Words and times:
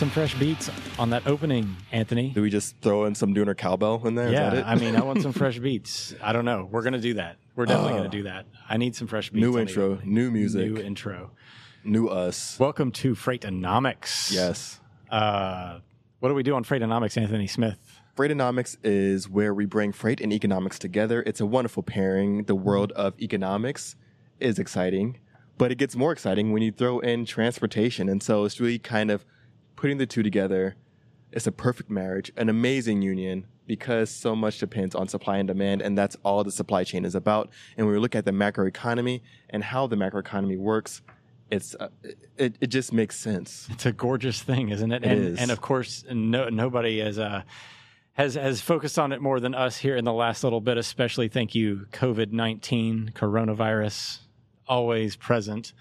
some 0.00 0.08
fresh 0.08 0.34
beats 0.36 0.70
on 0.98 1.10
that 1.10 1.26
opening, 1.26 1.76
Anthony. 1.92 2.30
Do 2.30 2.40
we 2.40 2.48
just 2.48 2.74
throw 2.80 3.04
in 3.04 3.14
some 3.14 3.34
Dooner 3.34 3.54
cowbell 3.54 4.00
in 4.06 4.14
there? 4.14 4.28
Is 4.28 4.32
that 4.32 4.54
Yeah, 4.54 4.60
it? 4.60 4.66
I 4.66 4.74
mean, 4.76 4.96
I 4.96 5.02
want 5.02 5.20
some 5.20 5.32
fresh 5.34 5.58
beats. 5.58 6.14
I 6.22 6.32
don't 6.32 6.46
know. 6.46 6.66
We're 6.70 6.80
gonna 6.80 7.00
do 7.02 7.12
that. 7.14 7.36
We're 7.54 7.66
definitely 7.66 7.98
gonna 7.98 8.08
do 8.08 8.22
that. 8.22 8.46
I 8.66 8.78
need 8.78 8.96
some 8.96 9.08
fresh 9.08 9.28
beats. 9.28 9.42
New 9.42 9.58
intro, 9.58 9.98
new 10.02 10.30
music. 10.30 10.70
New 10.72 10.78
intro. 10.78 11.32
New 11.84 12.08
us. 12.08 12.58
Welcome 12.58 12.92
to 12.92 13.14
Freightonomics. 13.14 14.32
Yes. 14.32 14.80
Uh, 15.10 15.80
what 16.20 16.30
do 16.30 16.34
we 16.34 16.44
do 16.44 16.54
on 16.54 16.64
Freightonomics, 16.64 17.20
Anthony 17.20 17.46
Smith? 17.46 18.00
Freightonomics 18.16 18.78
is 18.82 19.28
where 19.28 19.52
we 19.52 19.66
bring 19.66 19.92
freight 19.92 20.22
and 20.22 20.32
economics 20.32 20.78
together. 20.78 21.22
It's 21.26 21.42
a 21.42 21.46
wonderful 21.46 21.82
pairing. 21.82 22.44
The 22.44 22.54
world 22.54 22.90
of 22.92 23.20
economics 23.20 23.96
is 24.38 24.58
exciting, 24.58 25.18
but 25.58 25.70
it 25.70 25.76
gets 25.76 25.94
more 25.94 26.10
exciting 26.10 26.52
when 26.52 26.62
you 26.62 26.72
throw 26.72 27.00
in 27.00 27.26
transportation. 27.26 28.08
And 28.08 28.22
so 28.22 28.46
it's 28.46 28.58
really 28.60 28.78
kind 28.78 29.10
of 29.10 29.26
putting 29.80 29.96
the 29.96 30.06
two 30.06 30.22
together. 30.22 30.76
It's 31.32 31.46
a 31.46 31.52
perfect 31.52 31.90
marriage, 31.90 32.30
an 32.36 32.48
amazing 32.50 33.00
union 33.00 33.46
because 33.66 34.10
so 34.10 34.36
much 34.36 34.58
depends 34.58 34.94
on 34.94 35.08
supply 35.08 35.38
and 35.38 35.48
demand. 35.48 35.80
And 35.80 35.96
that's 35.96 36.16
all 36.22 36.44
the 36.44 36.50
supply 36.50 36.84
chain 36.84 37.04
is 37.04 37.14
about. 37.14 37.48
And 37.76 37.86
when 37.86 37.94
we 37.94 38.00
look 38.00 38.14
at 38.14 38.26
the 38.26 38.32
macroeconomy 38.32 39.22
and 39.48 39.64
how 39.64 39.86
the 39.86 39.96
macroeconomy 39.96 40.58
works, 40.58 41.00
it's, 41.50 41.74
uh, 41.80 41.88
it, 42.36 42.56
it 42.60 42.66
just 42.66 42.92
makes 42.92 43.16
sense. 43.16 43.68
It's 43.70 43.86
a 43.86 43.92
gorgeous 43.92 44.42
thing, 44.42 44.68
isn't 44.68 44.92
it? 44.92 45.02
It 45.02 45.10
and, 45.10 45.24
is. 45.24 45.38
and 45.40 45.50
of 45.50 45.60
course, 45.60 46.04
no, 46.12 46.48
nobody 46.48 46.98
has 46.98 47.18
uh, 47.18 47.42
has 48.12 48.34
has 48.34 48.60
focused 48.60 48.98
on 48.98 49.12
it 49.12 49.22
more 49.22 49.40
than 49.40 49.54
us 49.54 49.78
here 49.78 49.96
in 49.96 50.04
the 50.04 50.12
last 50.12 50.44
little 50.44 50.60
bit. 50.60 50.76
Especially, 50.76 51.28
thank 51.28 51.54
you, 51.54 51.86
COVID 51.92 52.32
nineteen, 52.32 53.12
coronavirus, 53.14 54.18
always 54.68 55.16
present, 55.16 55.72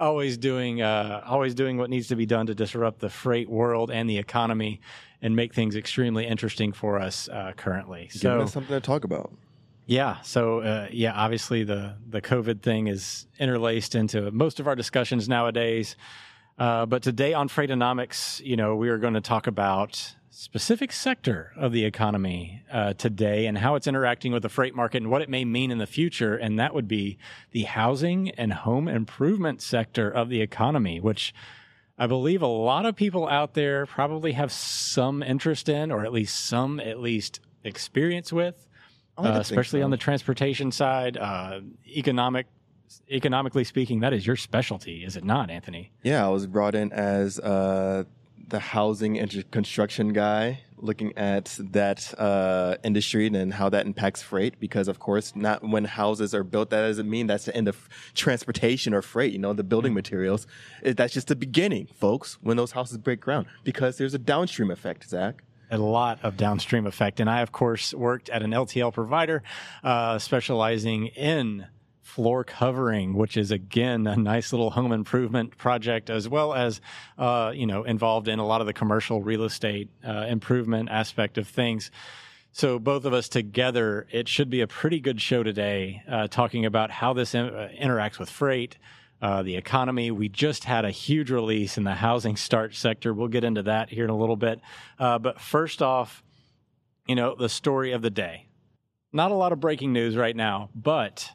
always 0.00 0.38
doing 0.38 0.82
uh, 0.82 1.22
always 1.26 1.54
doing 1.54 1.76
what 1.76 1.90
needs 1.90 2.08
to 2.08 2.16
be 2.16 2.26
done 2.26 2.46
to 2.46 2.54
disrupt 2.54 3.00
the 3.00 3.10
freight 3.10 3.48
world 3.48 3.90
and 3.90 4.08
the 4.08 4.18
economy, 4.18 4.80
and 5.22 5.36
make 5.36 5.54
things 5.54 5.76
extremely 5.76 6.26
interesting 6.26 6.72
for 6.72 6.98
us 6.98 7.28
uh, 7.28 7.52
currently. 7.56 8.08
Giving 8.12 8.20
So 8.20 8.40
us 8.40 8.52
something 8.52 8.74
to 8.74 8.80
talk 8.80 9.04
about. 9.04 9.30
yeah. 9.86 10.20
So 10.22 10.60
uh, 10.60 10.88
yeah, 10.90 11.12
obviously 11.14 11.64
the 11.64 11.96
the 12.08 12.20
COVID 12.20 12.62
thing 12.62 12.88
is 12.88 13.26
interlaced 13.38 13.94
into 13.94 14.30
most 14.30 14.60
of 14.60 14.66
our 14.66 14.74
discussions 14.74 15.28
nowadays. 15.28 15.96
Uh, 16.58 16.84
but 16.84 17.02
today 17.02 17.32
on 17.32 17.48
Freightonomics, 17.48 18.44
you 18.44 18.56
know, 18.56 18.76
we 18.76 18.90
are 18.90 18.98
going 18.98 19.14
to 19.14 19.20
talk 19.22 19.46
about 19.46 20.14
specific 20.30 20.92
sector 20.92 21.52
of 21.56 21.72
the 21.72 21.84
economy 21.84 22.62
uh, 22.72 22.94
today 22.94 23.46
and 23.46 23.58
how 23.58 23.74
it's 23.74 23.86
interacting 23.86 24.32
with 24.32 24.42
the 24.42 24.48
freight 24.48 24.74
market 24.74 24.98
and 24.98 25.10
what 25.10 25.22
it 25.22 25.28
may 25.28 25.44
mean 25.44 25.70
in 25.70 25.78
the 25.78 25.86
future. 25.86 26.36
And 26.36 26.58
that 26.58 26.72
would 26.74 26.88
be 26.88 27.18
the 27.50 27.64
housing 27.64 28.30
and 28.30 28.52
home 28.52 28.88
improvement 28.88 29.60
sector 29.60 30.08
of 30.08 30.28
the 30.28 30.40
economy, 30.40 31.00
which 31.00 31.34
I 31.98 32.06
believe 32.06 32.42
a 32.42 32.46
lot 32.46 32.86
of 32.86 32.96
people 32.96 33.28
out 33.28 33.54
there 33.54 33.86
probably 33.86 34.32
have 34.32 34.52
some 34.52 35.22
interest 35.22 35.68
in, 35.68 35.90
or 35.90 36.04
at 36.04 36.12
least 36.12 36.46
some 36.46 36.80
at 36.80 37.00
least 37.00 37.40
experience 37.64 38.32
with 38.32 38.66
uh, 39.26 39.38
especially 39.40 39.80
so. 39.80 39.84
on 39.84 39.90
the 39.90 39.96
transportation 39.96 40.72
side. 40.72 41.16
Uh, 41.16 41.60
economic, 41.86 42.46
economically 43.10 43.64
speaking, 43.64 44.00
that 44.00 44.12
is 44.12 44.26
your 44.26 44.36
specialty, 44.36 45.04
is 45.04 45.16
it 45.16 45.24
not, 45.24 45.50
Anthony? 45.50 45.92
Yeah, 46.02 46.24
I 46.24 46.28
was 46.28 46.46
brought 46.46 46.74
in 46.74 46.92
as 46.92 47.38
uh, 47.38 48.04
the 48.50 48.58
housing 48.58 49.18
and 49.18 49.50
construction 49.50 50.12
guy, 50.12 50.60
looking 50.76 51.16
at 51.16 51.56
that 51.58 52.12
uh, 52.18 52.76
industry 52.84 53.26
and 53.26 53.54
how 53.54 53.68
that 53.68 53.86
impacts 53.86 54.22
freight. 54.22 54.60
Because 54.60 54.88
of 54.88 54.98
course, 54.98 55.34
not 55.34 55.62
when 55.62 55.84
houses 55.84 56.34
are 56.34 56.44
built, 56.44 56.70
that 56.70 56.82
doesn't 56.82 57.08
mean 57.08 57.26
that's 57.26 57.46
the 57.46 57.56
end 57.56 57.68
of 57.68 57.88
transportation 58.14 58.92
or 58.92 59.02
freight. 59.02 59.32
You 59.32 59.38
know, 59.38 59.52
the 59.52 59.64
building 59.64 59.94
materials. 59.94 60.46
It, 60.82 60.96
that's 60.96 61.14
just 61.14 61.28
the 61.28 61.36
beginning, 61.36 61.88
folks. 61.94 62.38
When 62.42 62.56
those 62.56 62.72
houses 62.72 62.98
break 62.98 63.20
ground, 63.20 63.46
because 63.64 63.98
there's 63.98 64.14
a 64.14 64.18
downstream 64.18 64.70
effect, 64.70 65.08
Zach. 65.08 65.42
A 65.72 65.78
lot 65.78 66.18
of 66.24 66.36
downstream 66.36 66.84
effect, 66.84 67.20
and 67.20 67.30
I, 67.30 67.42
of 67.42 67.52
course, 67.52 67.94
worked 67.94 68.28
at 68.30 68.42
an 68.42 68.50
LTL 68.50 68.92
provider 68.92 69.44
uh, 69.84 70.18
specializing 70.18 71.06
in 71.06 71.66
floor 72.10 72.42
covering, 72.42 73.14
which 73.14 73.36
is 73.36 73.52
again 73.52 74.06
a 74.06 74.16
nice 74.16 74.52
little 74.52 74.70
home 74.70 74.90
improvement 74.90 75.56
project, 75.56 76.10
as 76.10 76.28
well 76.28 76.52
as 76.52 76.80
uh, 77.16 77.52
you 77.54 77.66
know 77.66 77.84
involved 77.84 78.26
in 78.26 78.38
a 78.38 78.46
lot 78.46 78.60
of 78.60 78.66
the 78.66 78.72
commercial 78.72 79.22
real 79.22 79.44
estate 79.44 79.88
uh, 80.06 80.26
improvement 80.28 80.88
aspect 80.90 81.38
of 81.38 81.46
things. 81.46 81.90
So 82.52 82.80
both 82.80 83.04
of 83.04 83.12
us 83.12 83.28
together, 83.28 84.08
it 84.10 84.26
should 84.26 84.50
be 84.50 84.60
a 84.60 84.66
pretty 84.66 84.98
good 84.98 85.20
show 85.20 85.44
today, 85.44 86.02
uh, 86.10 86.26
talking 86.26 86.66
about 86.66 86.90
how 86.90 87.12
this 87.12 87.32
in, 87.32 87.46
uh, 87.46 87.68
interacts 87.80 88.18
with 88.18 88.28
freight, 88.28 88.76
uh, 89.22 89.44
the 89.44 89.54
economy. 89.54 90.10
We 90.10 90.28
just 90.28 90.64
had 90.64 90.84
a 90.84 90.90
huge 90.90 91.30
release 91.30 91.78
in 91.78 91.84
the 91.84 91.94
housing 91.94 92.36
start 92.36 92.74
sector. 92.74 93.14
We'll 93.14 93.28
get 93.28 93.44
into 93.44 93.62
that 93.62 93.90
here 93.90 94.02
in 94.02 94.10
a 94.10 94.16
little 94.16 94.36
bit. 94.36 94.60
Uh, 94.98 95.20
but 95.20 95.40
first 95.40 95.80
off, 95.80 96.24
you 97.06 97.14
know, 97.14 97.36
the 97.36 97.48
story 97.48 97.92
of 97.92 98.02
the 98.02 98.10
day. 98.10 98.46
Not 99.12 99.30
a 99.30 99.34
lot 99.34 99.52
of 99.52 99.60
breaking 99.60 99.92
news 99.92 100.16
right 100.16 100.36
now, 100.36 100.70
but 100.74 101.30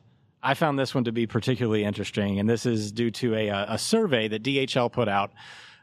I 0.46 0.54
found 0.54 0.78
this 0.78 0.94
one 0.94 1.06
to 1.06 1.12
be 1.12 1.26
particularly 1.26 1.84
interesting. 1.84 2.40
And 2.40 2.48
this 2.48 2.68
is 2.68 2.92
due 2.92 3.10
to 3.12 3.34
a, 3.34 3.48
a 3.50 3.78
survey 3.80 4.28
that 4.28 4.44
DHL 4.44 4.92
put 4.92 5.08
out, 5.08 5.32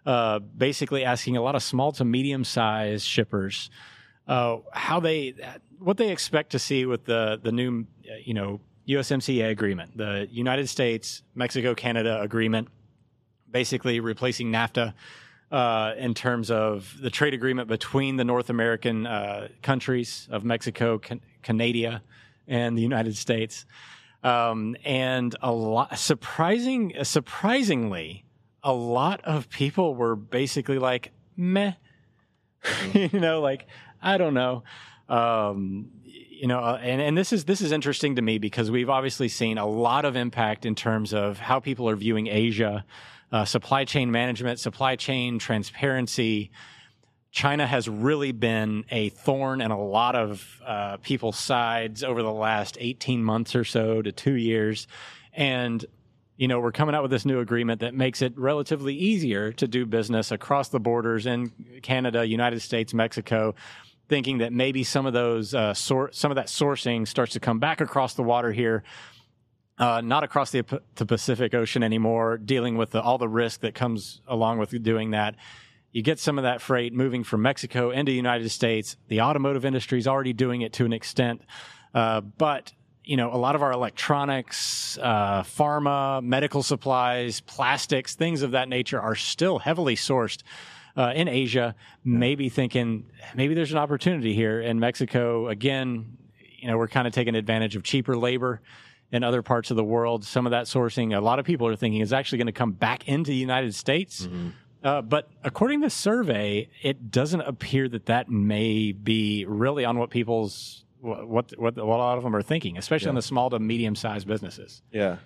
uh, 0.07 0.39
basically 0.39 1.05
asking 1.05 1.37
a 1.37 1.43
lot 1.43 1.57
of 1.57 1.65
small 1.65 1.91
to 1.93 2.05
medium 2.05 2.45
sized 2.45 3.05
shippers 3.05 3.71
uh, 4.29 4.59
how 4.73 5.01
they, 5.01 5.35
what 5.81 5.97
they 5.97 6.13
expect 6.13 6.53
to 6.53 6.61
see 6.61 6.87
with 6.87 7.05
the, 7.05 7.41
the 7.43 7.51
new, 7.51 7.85
uh, 8.09 8.15
you 8.25 8.35
know, 8.35 8.61
USMCA 8.89 9.51
agreement, 9.51 9.97
the 9.97 10.29
United 10.31 10.69
States, 10.69 11.25
Mexico, 11.35 11.75
Canada 11.75 12.21
agreement, 12.21 12.69
basically 13.51 13.99
replacing 13.99 14.53
NAFTA 14.53 14.95
uh, 15.51 15.95
in 15.99 16.15
terms 16.15 16.53
of 16.53 16.97
the 17.01 17.11
trade 17.11 17.35
agreement 17.35 17.69
between 17.69 18.17
the 18.17 18.25
North 18.25 18.49
American 18.49 19.09
uh, 19.09 19.49
countries 19.61 20.29
of 20.31 20.45
Mexico, 20.45 20.99
Can- 20.99 21.21
Canada, 21.43 22.01
and 22.47 22.79
the 22.79 22.83
United 22.83 23.17
States. 23.17 23.67
Um, 24.23 24.77
and 24.85 25.35
a 25.43 25.53
lot 25.53 25.99
surprising, 25.99 26.95
surprisingly, 27.03 28.25
a 28.63 28.73
lot 28.73 29.21
of 29.25 29.49
people 29.49 29.95
were 29.95 30.15
basically 30.15 30.79
like, 30.79 31.11
meh, 31.37 31.73
you 32.93 33.19
know, 33.19 33.41
like, 33.41 33.67
I 34.01 34.19
don't 34.19 34.35
know. 34.35 34.63
Um, 35.09 35.91
you 36.05 36.49
know, 36.49 36.59
uh, 36.59 36.79
and, 36.83 37.01
and 37.01 37.17
this 37.17 37.33
is 37.33 37.45
this 37.45 37.61
is 37.61 37.71
interesting 37.71 38.17
to 38.17 38.23
me 38.23 38.39
because 38.39 38.69
we've 38.69 38.91
obviously 38.91 39.29
seen 39.29 39.59
a 39.59 39.67
lot 39.67 40.05
of 40.05 40.17
impact 40.17 40.67
in 40.67 40.75
terms 40.75 41.15
of 41.15 41.39
how 41.39 41.61
people 41.61 41.89
are 41.89 41.95
viewing 41.95 42.27
Asia, 42.27 42.85
uh, 43.31 43.45
supply 43.45 43.85
chain 43.85 44.11
management, 44.11 44.59
supply 44.59 44.97
chain 44.97 45.39
transparency. 45.39 46.51
China 47.33 47.67
has 47.67 47.89
really 47.89 48.31
been 48.31 48.85
a 48.91 49.09
thorn 49.09 49.63
in 49.63 49.71
a 49.71 49.83
lot 49.83 50.15
of 50.15 50.61
uh, 50.67 50.99
people's 50.99 51.39
sides 51.39 52.05
over 52.05 52.23
the 52.23 52.33
last 52.33 52.77
18 52.79 53.25
months 53.25 53.57
or 53.57 53.65
so 53.65 54.03
to 54.03 54.13
two 54.13 54.35
years. 54.35 54.87
And, 55.33 55.83
you 56.37 56.47
know, 56.47 56.61
we're 56.61 56.73
coming 56.73 56.95
out 56.95 57.01
with 57.01 57.11
this 57.11 57.25
new 57.25 57.41
agreement 57.41 57.81
that 57.81 57.95
makes 57.95 58.21
it 58.21 58.39
relatively 58.39 58.95
easier 58.95 59.51
to 59.53 59.67
do 59.67 59.87
business 59.87 60.31
across 60.31 60.69
the 60.69 60.79
borders 60.79 61.25
in 61.25 61.51
Canada, 61.81 62.27
United 62.27 62.61
States, 62.61 62.93
Mexico, 62.93 63.55
thinking 64.11 64.39
that 64.39 64.53
maybe 64.53 64.85
some 64.85 65.07
of 65.07 65.15
those, 65.15 65.55
uh, 65.55 65.73
sor- 65.73 66.13
some 66.13 66.31
of 66.31 66.35
that 66.35 66.49
sourcing 66.49 67.09
starts 67.09 67.33
to 67.33 67.41
come 67.41 67.59
back 67.59 67.81
across 67.81 68.13
the 68.13 68.23
water 68.23 68.53
here. 68.53 68.83
Uh, 69.79 70.03
not 70.03 70.23
across 70.23 70.51
the, 70.51 70.63
the 70.97 71.07
Pacific 71.07 71.55
Ocean 71.55 71.83
anymore, 71.83 72.37
dealing 72.37 72.77
with 72.77 72.91
the, 72.91 73.01
all 73.01 73.17
the 73.17 73.27
risk 73.27 73.61
that 73.63 73.75
comes 73.75 74.21
along 74.29 74.59
with 74.59 74.83
doing 74.83 75.13
that 75.13 75.35
you 75.93 76.03
get 76.03 76.19
some 76.19 76.39
of 76.39 76.45
that 76.45 76.61
freight 76.61 76.93
moving 76.93 77.23
from 77.23 77.43
Mexico 77.43 77.91
into 77.91 78.11
the 78.11 78.17
United 78.17 78.49
States. 78.51 78.97
The 79.09 79.21
automotive 79.21 79.65
industry 79.65 79.99
is 79.99 80.09
already 80.09 80.33
doing 80.33 80.63
it 80.63 80.73
to 80.75 80.85
an 80.85 80.93
extent, 80.93 81.43
uh, 81.95 82.23
but 82.23 82.73
you 83.05 83.17
know 83.17 83.33
a 83.33 83.37
lot 83.37 83.55
of 83.55 83.63
our 83.63 83.73
electronics, 83.73 84.99
uh, 84.99 85.43
pharma, 85.43 86.23
medical 86.23 86.63
supplies, 86.63 87.41
plastics, 87.41 88.15
things 88.15 88.43
of 88.43 88.53
that 88.53 88.69
nature 88.69 89.01
are 89.01 89.15
still 89.15 89.59
heavily 89.59 89.97
sourced. 89.97 90.43
Uh, 90.95 91.11
in 91.15 91.27
Asia, 91.27 91.75
maybe 92.05 92.51
thinking 92.51 93.07
maybe 93.35 93.55
there's 93.55 93.73
an 93.73 93.79
opportunity 93.79 94.35
here 94.35 94.61
in 94.61 94.79
Mexico. 94.79 95.49
Again, 95.49 96.19
you 96.59 96.69
know, 96.69 96.77
we're 96.77 96.89
kind 96.89 97.07
of 97.07 97.15
taking 97.15 97.35
advantage 97.35 97.77
of 97.77 97.83
cheaper 97.83 98.15
labor 98.15 98.61
in 99.11 99.25
other 99.25 99.43
parts 99.43 99.71
of 99.71 99.77
the 99.79 99.85
world. 99.85 100.23
Some 100.25 100.47
of 100.47 100.51
that 100.51 100.67
sourcing, 100.67 101.17
a 101.17 101.21
lot 101.21 101.39
of 101.39 101.47
people 101.47 101.67
are 101.67 101.77
thinking 101.77 102.03
is 102.03 102.13
actually 102.13 102.39
going 102.39 102.47
to 102.47 102.53
come 102.53 102.73
back 102.73 103.09
into 103.09 103.31
the 103.31 103.37
United 103.37 103.75
States. 103.75 104.29
Uh, 104.85 105.01
but 105.03 105.29
according 105.45 105.81
to 105.81 105.87
the 105.87 105.91
survey, 105.91 106.69
it 106.83 107.11
doesn't 107.11 107.43
appear 107.43 107.89
that 107.89 108.07
that 108.07 108.29
may 108.29 108.93
be 108.93 109.45
really 109.47 109.85
on 109.85 109.99
what 109.99 110.11
people's 110.11 110.85
what 111.01 111.29
what, 111.29 111.59
what 111.59 111.79
a 111.79 111.85
lot 111.85 112.17
of 112.19 112.25
them 112.25 112.35
are 112.35 112.43
thinking, 112.43 112.77
especially 112.79 113.09
on 113.09 113.15
Yeah. 113.15 113.19
the 113.19 113.23
small 113.27 113.51
to 113.51 113.59
medium 113.59 113.95
sized 113.95 114.27
businesses. 114.27 114.83
Yeah. 114.93 115.17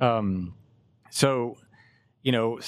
Um, 0.00 0.54
so, 1.10 1.56
you 2.22 2.32
know, 2.32 2.58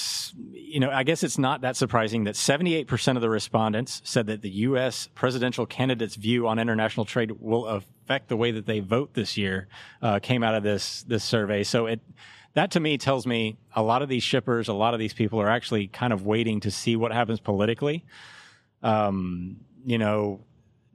you 0.53 0.81
know, 0.81 0.91
I 0.91 1.03
guess 1.03 1.23
it's 1.23 1.37
not 1.39 1.63
that 1.63 1.77
surprising 1.77 2.25
that 2.25 2.35
78% 2.37 3.17
of 3.17 3.23
the 3.23 3.29
respondents 3.29 4.01
said 4.05 4.27
that 4.29 4.41
the 4.41 4.51
U.S. 4.51 5.09
presidential 5.15 5.67
candidate's 5.67 6.15
view 6.15 6.47
on 6.47 6.59
international 6.59 7.05
trade 7.05 7.33
will 7.41 7.67
affect 7.67 8.29
the 8.29 8.37
way 8.37 8.51
that 8.53 8.67
they 8.67 8.81
vote 8.81 9.15
this 9.15 9.37
year. 9.37 9.69
Uh, 10.01 10.19
came 10.21 10.43
out 10.43 10.55
of 10.55 10.63
this 10.63 11.03
this 11.03 11.25
survey, 11.25 11.65
so 11.65 11.87
it 11.87 12.01
that 12.59 12.73
to 12.73 12.81
me 12.81 12.99
tells 12.99 13.25
me 13.25 13.57
a 13.77 13.83
lot 13.83 14.03
of 14.03 14.09
these 14.09 14.25
shippers, 14.25 14.67
a 14.67 14.73
lot 14.73 14.93
of 14.93 14.99
these 14.99 15.15
people 15.15 15.41
are 15.41 15.49
actually 15.49 15.87
kind 15.87 16.13
of 16.13 16.27
waiting 16.27 16.59
to 16.61 16.71
see 16.73 16.97
what 16.97 17.13
happens 17.13 17.39
politically. 17.39 18.05
Um, 18.83 19.59
you 19.85 19.97
know, 19.97 20.41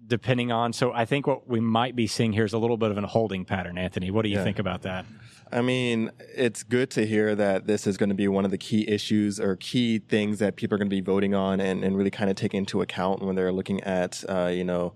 depending 0.05 0.51
on. 0.51 0.73
So 0.73 0.91
I 0.91 1.05
think 1.05 1.25
what 1.25 1.47
we 1.47 1.61
might 1.61 1.95
be 1.95 2.05
seeing 2.05 2.33
here 2.33 2.43
is 2.43 2.51
a 2.51 2.57
little 2.57 2.75
bit 2.75 2.91
of 2.91 2.97
a 2.97 3.07
holding 3.07 3.45
pattern. 3.45 3.77
Anthony, 3.77 4.11
what 4.11 4.23
do 4.23 4.29
you 4.29 4.37
Yeah. 4.37 4.43
think 4.43 4.59
about 4.59 4.81
that? 4.81 5.05
I 5.53 5.61
mean, 5.61 6.11
it's 6.35 6.63
good 6.63 6.89
to 6.91 7.05
hear 7.05 7.33
that 7.35 7.65
this 7.65 7.87
is 7.87 7.95
going 7.95 8.09
to 8.09 8.15
be 8.15 8.27
one 8.27 8.43
of 8.43 8.51
the 8.51 8.57
key 8.57 8.87
issues 8.89 9.39
or 9.39 9.55
key 9.55 9.99
things 9.99 10.39
that 10.39 10.57
people 10.57 10.75
are 10.75 10.77
going 10.77 10.89
to 10.89 10.95
be 10.95 11.01
voting 11.01 11.33
on 11.33 11.61
and, 11.61 11.83
and 11.83 11.95
really 11.95 12.11
kind 12.11 12.29
of 12.29 12.35
take 12.35 12.53
into 12.53 12.81
account 12.81 13.21
when 13.21 13.35
they're 13.35 13.53
looking 13.53 13.81
at, 13.83 14.23
uh, 14.27 14.47
you 14.47 14.65
know, 14.65 14.93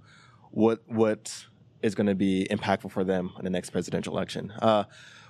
what 0.52 0.82
what 0.88 1.46
is 1.82 1.96
going 1.96 2.08
to 2.08 2.16
be 2.16 2.48
impactful 2.50 2.92
for 2.92 3.04
them 3.04 3.32
in 3.38 3.46
the 3.46 3.52
next 3.52 3.70
presidential 3.70 4.14
election. 4.14 4.52
Uh, 4.62 4.84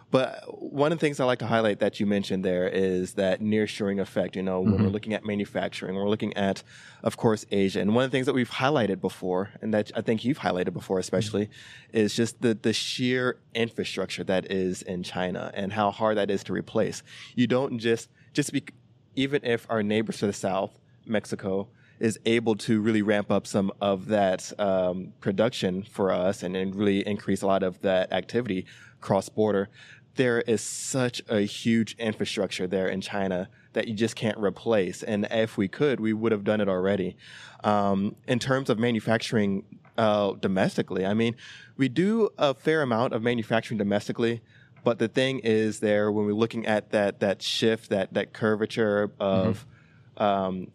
but 0.09 0.61
one 0.61 0.93
of 0.93 0.99
the 0.99 1.05
things 1.05 1.19
I 1.19 1.25
like 1.25 1.39
to 1.39 1.47
highlight 1.47 1.79
that 1.79 1.99
you 1.99 2.05
mentioned 2.05 2.45
there 2.45 2.67
is 2.67 3.13
that 3.15 3.41
nearshoring 3.41 3.99
effect. 3.99 4.37
You 4.37 4.43
know, 4.43 4.61
when 4.61 4.81
we're 4.81 4.89
looking 4.89 5.13
at 5.13 5.25
manufacturing, 5.25 5.95
we're 5.95 6.07
looking 6.07 6.35
at, 6.37 6.63
of 7.03 7.17
course, 7.17 7.45
Asia. 7.51 7.81
And 7.81 7.93
one 7.93 8.05
of 8.05 8.11
the 8.11 8.15
things 8.15 8.25
that 8.25 8.33
we've 8.33 8.49
highlighted 8.49 9.01
before, 9.01 9.49
and 9.61 9.73
that 9.73 9.91
I 9.95 10.01
think 10.01 10.23
you've 10.23 10.39
highlighted 10.39 10.71
before, 10.71 10.99
especially, 10.99 11.49
is 11.91 12.15
just 12.15 12.41
the 12.41 12.53
the 12.53 12.71
sheer 12.71 13.37
infrastructure 13.53 14.23
that 14.23 14.49
is 14.49 14.81
in 14.81 15.03
China 15.03 15.51
and 15.53 15.73
how 15.73 15.91
hard 15.91 16.17
that 16.17 16.31
is 16.31 16.43
to 16.45 16.53
replace. 16.53 17.03
You 17.35 17.47
don't 17.47 17.77
just 17.77 18.09
just 18.31 18.53
be 18.53 18.63
even 19.15 19.43
if 19.43 19.65
our 19.69 19.83
neighbors 19.83 20.19
to 20.19 20.27
the 20.27 20.33
south, 20.33 20.79
Mexico, 21.05 21.67
is 21.99 22.19
able 22.25 22.55
to 22.55 22.79
really 22.79 23.01
ramp 23.01 23.31
up 23.31 23.47
some 23.47 23.71
of 23.81 24.07
that 24.07 24.53
um, 24.59 25.11
production 25.19 25.83
for 25.83 26.11
us 26.11 26.43
and, 26.43 26.55
and 26.55 26.75
really 26.75 27.05
increase 27.07 27.41
a 27.41 27.47
lot 27.47 27.63
of 27.63 27.81
that 27.81 28.13
activity 28.13 28.65
cross 29.01 29.29
border, 29.29 29.69
there 30.17 30.41
is 30.41 30.61
such 30.61 31.21
a 31.29 31.41
huge 31.41 31.95
infrastructure 31.97 32.67
there 32.67 32.87
in 32.87 33.01
China 33.01 33.49
that 33.73 33.87
you 33.87 33.93
just 33.93 34.15
can't 34.15 34.37
replace. 34.37 35.03
And 35.03 35.27
if 35.31 35.57
we 35.57 35.67
could, 35.67 35.99
we 35.99 36.13
would 36.13 36.31
have 36.31 36.43
done 36.43 36.59
it 36.61 36.67
already. 36.67 37.15
Um, 37.63 38.15
in 38.27 38.39
terms 38.39 38.69
of 38.69 38.77
manufacturing 38.79 39.63
uh, 39.97 40.33
domestically, 40.33 41.05
I 41.05 41.13
mean, 41.13 41.35
we 41.77 41.87
do 41.87 42.29
a 42.37 42.53
fair 42.53 42.81
amount 42.81 43.13
of 43.13 43.21
manufacturing 43.21 43.77
domestically. 43.77 44.41
But 44.83 44.99
the 44.99 45.07
thing 45.07 45.39
is, 45.39 45.79
there 45.79 46.11
when 46.11 46.25
we're 46.25 46.33
looking 46.33 46.65
at 46.65 46.91
that 46.91 47.19
that 47.19 47.41
shift, 47.41 47.89
that 47.89 48.13
that 48.13 48.33
curvature 48.33 49.11
of 49.19 49.65
um, 50.17 50.71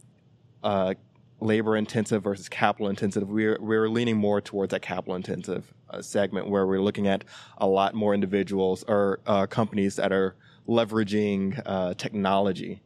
uh, 0.63 0.95
labor 1.43 1.77
intensive 1.77 2.23
versus 2.23 2.49
capital 2.49 2.89
intensive, 2.89 3.29
we're 3.29 3.59
we're 3.61 3.89
leaning 3.89 4.17
more 4.17 4.41
towards 4.41 4.71
that 4.71 4.83
capital 4.83 5.15
intensive 5.15 5.73
uh, 5.91 6.01
segment 6.01 6.49
where 6.49 6.67
we're 6.67 6.81
looking 6.81 7.07
at 7.07 7.25
a 7.59 7.67
lot 7.67 7.95
more 7.95 8.15
individuals 8.15 8.85
or 8.89 9.21
uh, 9.27 9.47
companies 9.47 9.97
that 9.97 10.13
are 10.13 10.35
leveraging 10.69 11.61
uh, 11.67 11.95
technology 11.95 12.81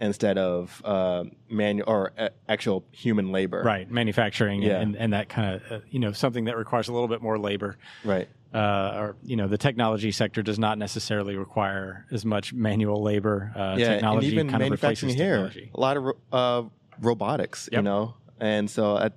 instead 0.00 0.36
of 0.36 0.82
uh, 0.84 1.24
manual 1.48 1.88
or 1.88 2.12
uh, 2.18 2.28
actual 2.48 2.84
human 2.90 3.30
labor. 3.32 3.62
Right, 3.62 3.90
manufacturing 3.90 4.62
Yeah. 4.62 4.80
and, 4.80 4.96
and 4.96 5.12
that 5.12 5.28
kind 5.28 5.54
of 5.54 5.72
uh, 5.72 5.84
you 5.90 5.98
know 5.98 6.12
something 6.12 6.44
that 6.44 6.56
requires 6.56 6.88
a 6.88 6.92
little 6.92 7.08
bit 7.08 7.22
more 7.22 7.38
labor. 7.38 7.76
Right. 8.04 8.28
Uh, 8.52 8.92
or 8.96 9.16
you 9.22 9.34
know, 9.36 9.48
the 9.48 9.56
technology 9.56 10.12
sector 10.12 10.42
does 10.42 10.58
not 10.58 10.76
necessarily 10.76 11.36
require 11.36 12.04
as 12.10 12.24
much 12.26 12.52
manual 12.52 13.02
labor. 13.02 13.50
Uh, 13.56 13.76
yeah, 13.78 13.94
technology 13.94 14.26
and 14.26 14.34
even 14.34 14.50
kind 14.50 14.60
manufacturing 14.60 15.12
replaces 15.12 15.14
here, 15.14 15.34
technology. 15.36 15.70
a 15.74 15.80
lot 15.80 15.96
of 15.96 16.06
uh, 16.32 16.68
robotics, 17.00 17.68
you 17.72 17.82
know, 17.82 18.14
and 18.40 18.70
so 18.70 18.98
at, 18.98 19.12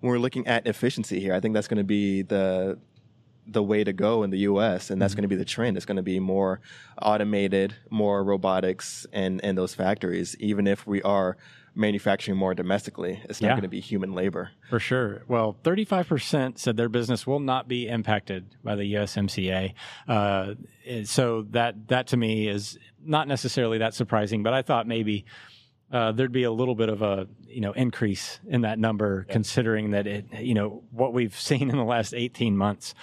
when 0.00 0.10
we're 0.10 0.18
looking 0.18 0.46
at 0.46 0.66
efficiency 0.66 1.20
here, 1.20 1.34
I 1.34 1.40
think 1.40 1.54
that's 1.54 1.68
going 1.68 1.78
to 1.78 1.84
be 1.84 2.22
the 2.22 2.78
the 3.46 3.62
way 3.62 3.84
to 3.84 3.92
go 3.92 4.22
in 4.22 4.30
the 4.30 4.38
U.S. 4.38 4.88
and 4.88 5.00
that's 5.02 5.12
Mm-hmm. 5.12 5.18
going 5.20 5.28
to 5.28 5.28
be 5.28 5.36
the 5.36 5.44
trend. 5.44 5.76
It's 5.76 5.84
going 5.84 5.98
to 5.98 6.02
be 6.02 6.18
more 6.18 6.60
automated, 7.02 7.74
more 7.90 8.24
robotics, 8.24 9.06
and 9.12 9.42
and 9.44 9.56
those 9.58 9.74
factories. 9.74 10.34
Even 10.40 10.66
if 10.66 10.86
we 10.86 11.02
are 11.02 11.36
manufacturing 11.76 12.38
more 12.38 12.54
domestically, 12.54 13.20
it's 13.24 13.40
not 13.42 13.48
Yeah. 13.48 13.52
going 13.54 13.62
to 13.62 13.68
be 13.68 13.80
human 13.80 14.12
labor. 14.14 14.50
For 14.70 14.78
sure. 14.78 15.24
Well, 15.26 15.56
35% 15.64 16.56
said 16.58 16.76
their 16.76 16.88
business 16.88 17.26
will 17.26 17.40
not 17.40 17.66
be 17.66 17.88
impacted 17.88 18.46
by 18.62 18.76
the 18.76 18.94
USMCA. 18.94 19.74
Uh, 20.08 20.54
so 21.02 21.42
that 21.50 21.88
that 21.88 22.06
to 22.08 22.16
me 22.16 22.46
is 22.48 22.78
not 23.04 23.26
necessarily 23.28 23.78
that 23.78 23.92
surprising, 23.92 24.42
but 24.42 24.54
I 24.54 24.62
thought 24.62 24.86
maybe 24.86 25.24
uh, 25.94 26.10
there'd 26.10 26.32
be 26.32 26.42
a 26.42 26.50
little 26.50 26.74
bit 26.74 26.88
of 26.88 27.02
a 27.02 27.28
you 27.46 27.60
know 27.60 27.72
increase 27.72 28.40
in 28.48 28.62
that 28.62 28.80
number, 28.80 29.24
considering 29.30 29.92
that 29.92 30.08
it 30.08 30.26
you 30.40 30.52
know 30.52 30.82
what 30.90 31.14
we've 31.14 31.38
seen 31.40 31.70
in 31.70 31.76
the 31.76 31.84
last 31.84 32.12
18 32.12 32.56
months. 32.56 32.94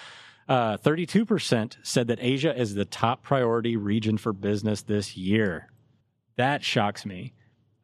Uh, 0.50 0.76
32% 0.78 1.78
said 1.82 2.08
that 2.08 2.18
Asia 2.20 2.54
is 2.54 2.76
the 2.76 2.84
top 2.84 3.24
priority 3.24 3.78
region 3.78 4.18
for 4.18 4.34
business 4.34 4.82
this 4.82 5.16
year. 5.16 5.70
That 6.36 6.62
shocks 6.62 7.06
me. 7.06 7.34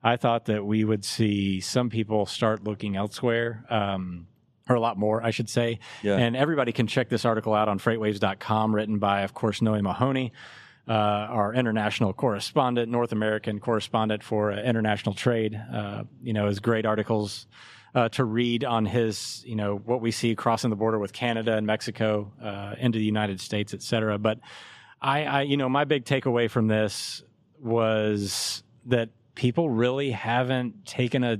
I 0.03 0.17
thought 0.17 0.45
that 0.45 0.65
we 0.65 0.83
would 0.83 1.05
see 1.05 1.61
some 1.61 1.89
people 1.89 2.25
start 2.25 2.65
looking 2.65 2.97
elsewhere, 2.97 3.63
um, 3.69 4.27
or 4.67 4.75
a 4.75 4.81
lot 4.81 4.97
more, 4.97 5.23
I 5.23 5.31
should 5.31 5.49
say. 5.49 5.79
Yeah. 6.03 6.17
And 6.17 6.35
everybody 6.35 6.73
can 6.73 6.87
check 6.87 7.07
this 7.07 7.23
article 7.23 7.53
out 7.53 7.69
on 7.69 7.79
freightwaves.com, 7.79 8.75
written 8.75 8.99
by, 8.99 9.21
of 9.21 9.33
course, 9.33 9.61
Noi 9.61 9.81
Mahoney, 9.81 10.33
uh, 10.87 10.91
our 10.91 11.53
international 11.53 12.13
correspondent, 12.13 12.89
North 12.91 13.11
American 13.11 13.59
correspondent 13.59 14.23
for 14.23 14.51
uh, 14.51 14.61
international 14.61 15.13
trade. 15.13 15.61
Uh, 15.73 16.03
you 16.21 16.33
know, 16.33 16.47
his 16.47 16.59
great 16.59 16.85
articles 16.85 17.47
uh, 17.95 18.09
to 18.09 18.23
read 18.23 18.63
on 18.63 18.85
his, 18.85 19.43
you 19.45 19.55
know, 19.55 19.77
what 19.77 20.01
we 20.01 20.11
see 20.11 20.35
crossing 20.35 20.69
the 20.69 20.75
border 20.75 20.99
with 20.99 21.13
Canada 21.13 21.55
and 21.57 21.65
Mexico 21.65 22.31
into 22.77 22.99
the 22.99 23.05
United 23.05 23.39
States, 23.39 23.73
et 23.73 23.81
cetera. 23.81 24.17
But 24.17 24.39
I, 25.01 25.23
I, 25.25 25.41
you 25.41 25.57
know, 25.57 25.69
my 25.69 25.85
big 25.85 26.05
takeaway 26.05 26.49
from 26.49 26.67
this 26.67 27.23
was 27.59 28.63
that 28.85 29.09
people 29.35 29.69
really 29.69 30.11
haven't 30.11 30.85
taken 30.85 31.23
a 31.23 31.39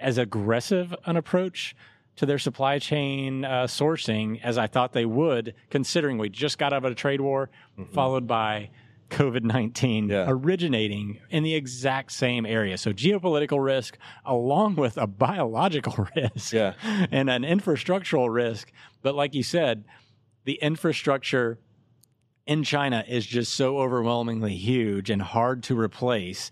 as 0.00 0.18
aggressive 0.18 0.94
an 1.06 1.16
approach 1.16 1.74
to 2.16 2.26
their 2.26 2.38
supply 2.38 2.78
chain 2.78 3.44
uh, 3.44 3.64
sourcing 3.64 4.40
as 4.42 4.56
I 4.58 4.66
thought 4.66 4.92
they 4.92 5.04
would, 5.06 5.54
considering 5.70 6.18
we 6.18 6.28
just 6.28 6.58
got 6.58 6.72
out 6.72 6.84
of 6.84 6.92
a 6.92 6.94
trade 6.94 7.20
war, 7.20 7.50
followed 7.92 8.26
by 8.26 8.70
COVID 9.10 9.42
19 9.42 10.08
Yeah. 10.08 10.24
originating 10.28 11.18
in 11.30 11.42
the 11.42 11.54
exact 11.54 12.12
same 12.12 12.46
area. 12.46 12.78
So, 12.78 12.92
geopolitical 12.92 13.62
risk, 13.62 13.98
along 14.24 14.76
with 14.76 14.96
a 14.96 15.06
biological 15.06 16.06
risk 16.16 16.52
Yeah. 16.52 16.74
and 17.10 17.28
an 17.28 17.42
infrastructural 17.42 18.32
risk. 18.32 18.72
But, 19.02 19.14
like 19.14 19.34
you 19.34 19.42
said, 19.42 19.84
the 20.44 20.54
infrastructure 20.54 21.58
in 22.46 22.62
China 22.62 23.04
is 23.08 23.26
just 23.26 23.54
so 23.54 23.78
overwhelmingly 23.78 24.54
huge 24.54 25.10
and 25.10 25.22
hard 25.22 25.62
to 25.64 25.78
replace. 25.78 26.50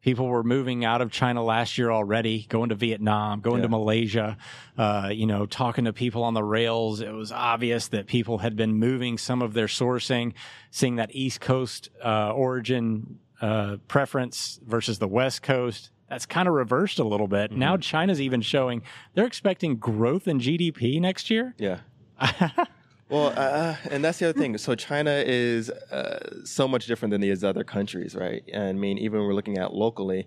People 0.00 0.26
were 0.26 0.44
moving 0.44 0.84
out 0.84 1.00
of 1.00 1.10
China 1.10 1.42
last 1.42 1.76
year 1.76 1.90
already, 1.90 2.46
going 2.48 2.68
to 2.68 2.74
Vietnam, 2.74 3.40
going 3.40 3.62
to 3.62 3.68
Malaysia, 3.68 4.36
uh, 4.76 5.10
you 5.12 5.26
know, 5.26 5.44
talking 5.44 5.86
to 5.86 5.92
people 5.92 6.22
on 6.22 6.34
the 6.34 6.44
rails. 6.44 7.00
It 7.00 7.12
was 7.12 7.32
obvious 7.32 7.88
that 7.88 8.06
people 8.06 8.38
had 8.38 8.54
been 8.54 8.74
moving 8.74 9.18
some 9.18 9.42
of 9.42 9.54
their 9.54 9.66
sourcing, 9.66 10.34
seeing 10.70 10.96
that 10.96 11.14
East 11.14 11.40
Coast 11.40 11.90
uh, 12.04 12.32
origin 12.32 13.18
uh, 13.40 13.78
preference 13.88 14.60
versus 14.64 14.98
the 14.98 15.08
West 15.08 15.42
Coast. 15.42 15.90
That's 16.08 16.26
kind 16.26 16.48
of 16.48 16.54
reversed 16.54 16.98
a 16.98 17.04
little 17.04 17.28
bit. 17.28 17.52
Now 17.52 17.76
China's 17.76 18.20
even 18.20 18.40
showing 18.40 18.82
they're 19.14 19.26
expecting 19.26 19.76
growth 19.76 20.26
in 20.26 20.38
GDP 20.38 21.00
next 21.00 21.28
year. 21.28 21.54
Yeah. 21.58 21.80
well, 23.08 23.32
uh, 23.36 23.76
and 23.90 24.04
that's 24.04 24.18
the 24.18 24.28
other 24.28 24.38
thing. 24.38 24.56
So 24.58 24.74
China 24.74 25.22
is 25.24 25.70
uh, 25.70 26.40
so 26.44 26.68
much 26.68 26.86
different 26.86 27.10
than 27.12 27.20
these 27.20 27.42
other 27.44 27.64
countries, 27.64 28.14
right? 28.14 28.42
And 28.52 28.68
I 28.68 28.72
mean, 28.72 28.98
even 28.98 29.20
when 29.20 29.28
we're 29.28 29.34
looking 29.34 29.58
at 29.58 29.72
locally. 29.74 30.26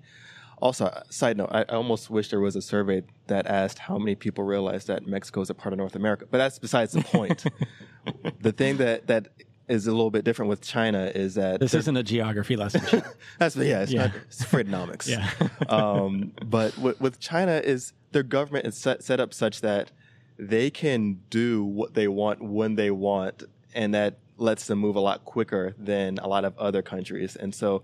Also, 0.64 0.86
uh, 0.86 1.02
side 1.10 1.38
note, 1.38 1.50
I 1.52 1.64
almost 1.64 2.12
wish 2.12 2.30
there 2.30 2.40
was 2.40 2.56
a 2.56 2.62
survey 2.62 3.02
that 3.26 3.48
asked 3.48 3.80
how 3.80 3.98
many 3.98 4.14
people 4.14 4.44
realize 4.44 4.86
that 4.86 5.08
Mexico 5.08 5.42
is 5.42 5.50
a 5.50 5.56
part 5.56 5.74
of 5.74 5.80
North 5.80 5.96
America. 5.96 6.28
But 6.30 6.38
that's 6.38 6.60
besides 6.60 6.92
the 6.92 7.02
point. 7.02 7.44
the 8.42 8.52
thing 8.52 8.78
that 8.78 9.08
that 9.08 9.30
is 9.68 9.88
a 9.88 9.92
little 9.92 10.12
bit 10.12 10.24
different 10.24 10.50
with 10.50 10.62
China 10.62 11.12
is 11.16 11.34
that 11.34 11.60
This 11.62 11.74
isn't 11.74 11.98
a 11.98 12.04
geography 12.04 12.56
lesson. 12.58 13.02
that's 13.40 13.56
yeah, 13.56 13.82
it's 13.82 13.92
Yeah. 13.92 14.08
not 14.08 14.16
it's 14.28 14.46
Freightonomics. 14.46 15.08
Yeah. 15.10 15.32
um, 15.68 16.32
but 16.46 16.78
with, 16.78 17.02
with 17.02 17.20
China 17.20 17.54
is 17.54 17.94
their 18.12 18.22
government 18.22 18.68
is 18.68 18.78
set, 18.78 19.02
set 19.04 19.20
up 19.20 19.34
such 19.34 19.62
that 19.62 19.92
they 20.42 20.72
can 20.72 21.22
do 21.30 21.64
what 21.64 21.94
they 21.94 22.08
want 22.08 22.42
when 22.42 22.74
they 22.74 22.90
want, 22.90 23.44
and 23.76 23.94
that 23.94 24.18
lets 24.38 24.66
them 24.66 24.80
move 24.80 24.96
a 24.96 25.00
lot 25.00 25.24
quicker 25.24 25.76
than 25.78 26.18
a 26.18 26.28
lot 26.28 26.44
of 26.44 26.58
other 26.58 26.82
countries. 26.82 27.36
And 27.36 27.54
so 27.54 27.84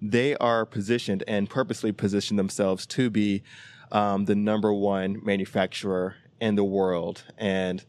they 0.00 0.36
are 0.36 0.64
positioned 0.64 1.24
and 1.26 1.50
purposely 1.50 1.90
position 1.90 2.36
themselves 2.36 2.86
to 2.86 3.10
be 3.10 3.42
um, 3.90 4.26
the 4.26 4.36
number 4.36 4.72
one 4.72 5.20
manufacturer 5.24 6.14
in 6.40 6.54
the 6.54 6.62
world, 6.62 7.24
and 7.36 7.84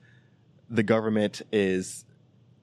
the 0.71 0.81
government 0.81 1.43
is 1.51 2.03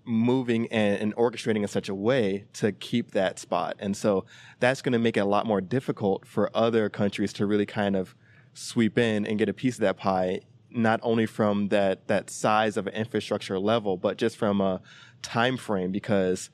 moving 0.05 0.67
and, 0.73 1.01
and 1.01 1.15
orchestrating 1.15 1.63
in 1.63 1.69
such 1.69 1.89
a 1.89 1.95
way 1.95 2.45
to 2.55 2.73
keep 2.73 3.13
that 3.13 3.39
spot. 3.39 3.77
And 3.79 3.97
so 3.97 4.25
that's 4.59 4.83
going 4.83 4.95
to 4.95 4.99
make 4.99 5.17
it 5.17 5.21
a 5.21 5.25
lot 5.25 5.47
more 5.47 5.61
difficult 5.61 6.27
for 6.27 6.51
other 6.57 6.89
countries 6.89 7.33
to 7.35 7.47
really 7.47 7.67
kind 7.67 7.95
of 7.95 8.17
sweep 8.55 8.99
in 8.99 9.27
and 9.27 9.39
get 9.39 9.49
a 9.49 9.53
piece 9.53 9.77
of 9.77 9.83
that 9.83 9.97
pie, 9.97 10.41
not 10.71 11.01
only 11.03 11.27
from 11.27 11.69
that, 11.69 12.07
that 12.09 12.31
size 12.31 12.77
of 12.77 12.87
an 12.87 12.95
infrastructure 12.95 13.59
level, 13.59 13.97
but 13.97 14.19
just 14.19 14.37
from 14.37 14.61
a 14.61 14.81
time 15.23 15.57
frame 15.57 15.93
because 15.93 16.51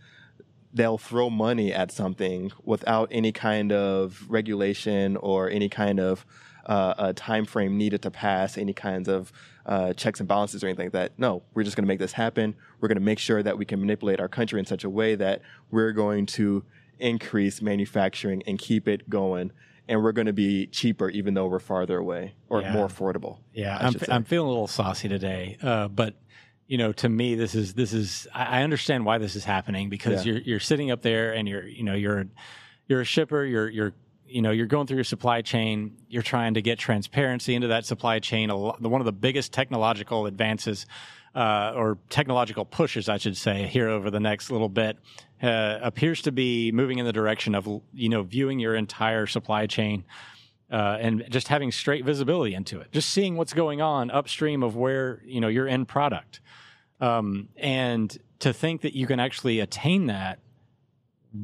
they'll 0.73 0.99
throw 0.99 1.29
money 1.29 1.73
at 1.73 1.93
something 1.93 2.51
without 2.65 3.09
any 3.11 3.33
kind 3.33 3.73
of 3.73 4.25
regulation 4.29 5.17
or 5.19 5.51
any 5.51 5.69
kind 5.69 6.01
of 6.01 6.25
uh, 6.67 6.95
a 6.97 7.13
time 7.13 7.45
frame 7.45 7.77
needed 7.77 8.03
to 8.03 8.11
pass 8.11 8.57
any 8.57 8.73
kinds 8.73 9.09
of 9.09 9.33
uh, 9.67 9.93
checks 9.93 10.21
and 10.21 10.29
balances 10.29 10.63
or 10.63 10.69
anything 10.69 10.87
like 10.87 10.93
that. 10.93 11.13
No, 11.19 11.43
we're 11.55 11.65
just 11.65 11.77
going 11.77 11.85
to 11.85 11.89
make 11.89 11.99
this 11.99 12.13
happen. 12.13 12.55
We're 12.81 12.89
going 12.89 12.97
to 12.97 13.05
make 13.05 13.19
sure 13.19 13.43
that 13.43 13.59
we 13.59 13.65
can 13.65 13.81
manipulate 13.81 14.21
our 14.21 14.29
country 14.29 14.59
in 14.61 14.67
such 14.67 14.85
a 14.85 14.91
way 14.91 15.15
that 15.17 15.43
we're 15.71 15.93
going 15.93 16.27
to 16.27 16.65
increase 17.03 17.61
manufacturing 17.61 18.43
and 18.47 18.59
keep 18.59 18.89
it 18.89 19.11
going. 19.11 19.53
And 19.89 20.03
we're 20.03 20.13
going 20.13 20.27
to 20.29 20.33
be 20.33 20.67
cheaper, 20.69 21.11
even 21.11 21.35
though 21.35 21.47
we're 21.49 21.59
farther 21.59 21.99
away 21.99 22.35
or 22.49 22.61
Yeah. 22.63 22.73
more 22.73 22.87
affordable. 22.87 23.39
Yeah, 23.53 23.77
I'm, 23.81 23.93
say. 23.93 24.07
I'm 24.09 24.25
feeling 24.25 24.47
a 24.47 24.51
little 24.51 24.69
saucy 24.69 25.09
today, 25.09 25.59
uh, 25.63 25.89
but 25.89 26.15
you 26.69 26.79
know, 26.79 26.93
to 26.93 27.09
me, 27.09 27.35
this 27.35 27.55
is 27.55 27.75
this 27.75 27.93
is 27.93 28.27
I 28.33 28.61
I 28.61 28.63
understand 28.63 29.05
why 29.05 29.19
this 29.19 29.35
is 29.37 29.45
happening 29.45 29.91
because 29.91 30.25
Yeah. 30.25 30.33
you're 30.35 30.43
you're 30.43 30.61
sitting 30.61 30.91
up 30.91 31.03
there 31.03 31.33
and 31.33 31.49
you're 31.49 31.67
you 31.67 31.83
know 31.83 31.95
you're 31.95 32.27
you're 32.87 33.01
a 33.01 33.05
shipper, 33.05 33.45
you're 33.45 33.69
you're 33.69 33.93
you 34.27 34.41
know 34.41 34.53
you're 34.53 34.67
going 34.69 34.87
through 34.87 34.97
your 34.99 35.05
supply 35.05 35.43
chain, 35.43 35.97
you're 36.09 36.23
trying 36.23 36.55
to 36.55 36.63
get 36.63 36.79
transparency 36.79 37.55
into 37.55 37.67
that 37.69 37.85
supply 37.85 38.21
chain. 38.21 38.49
A 38.51 38.57
lot, 38.57 38.81
one 38.81 39.01
of 39.01 39.05
the 39.05 39.13
biggest 39.13 39.53
technological 39.53 40.27
advances. 40.27 40.87
Uh, 41.35 41.73
or 41.75 41.97
technological 42.11 42.67
pushes, 42.67 43.09
I 43.09 43.17
should 43.17 43.39
say, 43.39 43.67
here 43.67 43.89
over 43.89 44.11
the 44.11 44.21
next 44.21 44.51
little 44.51 44.69
bit, 44.69 44.99
uh, 45.43 45.79
appears 45.83 46.23
to 46.23 46.33
be 46.33 46.71
moving 46.73 46.99
in 46.99 47.05
the 47.05 47.13
direction 47.13 47.55
of 47.55 47.69
you 47.93 48.09
know 48.09 48.23
viewing 48.23 48.59
your 48.59 48.75
entire 48.75 49.27
supply 49.27 49.67
chain 49.67 50.05
uh, 50.71 50.97
and 51.01 51.25
just 51.29 51.49
having 51.49 51.71
straight 51.71 52.05
visibility 52.05 52.55
into 52.55 52.81
it, 52.81 52.91
just 52.93 53.11
seeing 53.11 53.37
what's 53.37 53.53
going 53.53 53.83
on 53.83 54.11
upstream 54.11 54.63
of 54.63 54.77
where 54.77 55.21
you 55.25 55.41
know 55.41 55.49
your 55.49 55.69
end 55.69 55.89
product, 55.89 56.41
um, 57.01 57.49
and 57.57 58.19
to 58.39 58.53
think 58.53 58.81
that 58.83 58.95
you 58.95 59.07
can 59.07 59.21
actually 59.21 59.61
attain 59.61 60.07
that, 60.07 60.39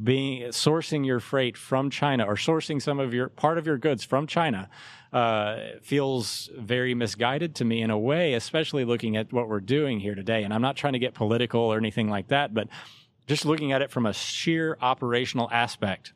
being 0.03 0.43
sourcing 0.49 1.05
your 1.05 1.19
freight 1.19 1.57
from 1.57 1.89
China 1.89 2.25
or 2.25 2.35
sourcing 2.35 2.81
some 2.81 2.99
of 2.99 3.13
your 3.13 3.29
part 3.29 3.57
of 3.57 3.65
your 3.65 3.77
goods 3.77 4.03
from 4.03 4.27
China, 4.27 4.69
uh, 5.11 5.57
feels 5.81 6.49
very 6.57 6.93
misguided 6.93 7.55
to 7.55 7.65
me 7.65 7.81
in 7.81 7.89
a 7.89 7.97
way, 7.97 8.33
especially 8.33 8.85
looking 8.85 9.17
at 9.17 9.33
what 9.33 9.49
we're 9.49 9.59
doing 9.59 9.99
here 9.99 10.15
today. 10.15 10.43
And 10.43 10.53
I'm 10.53 10.61
not 10.61 10.75
trying 10.75 10.93
to 10.93 10.99
get 10.99 11.13
political 11.13 11.61
or 11.61 11.77
anything 11.77 12.09
like 12.09 12.27
that, 12.27 12.53
but 12.53 12.67
just 13.29 13.45
looking 13.45 13.71
at 13.71 13.81
it 13.81 13.91
from 13.91 14.07
a 14.07 14.13
sheer 14.13 14.75
operational 14.81 15.47
aspect 15.51 16.13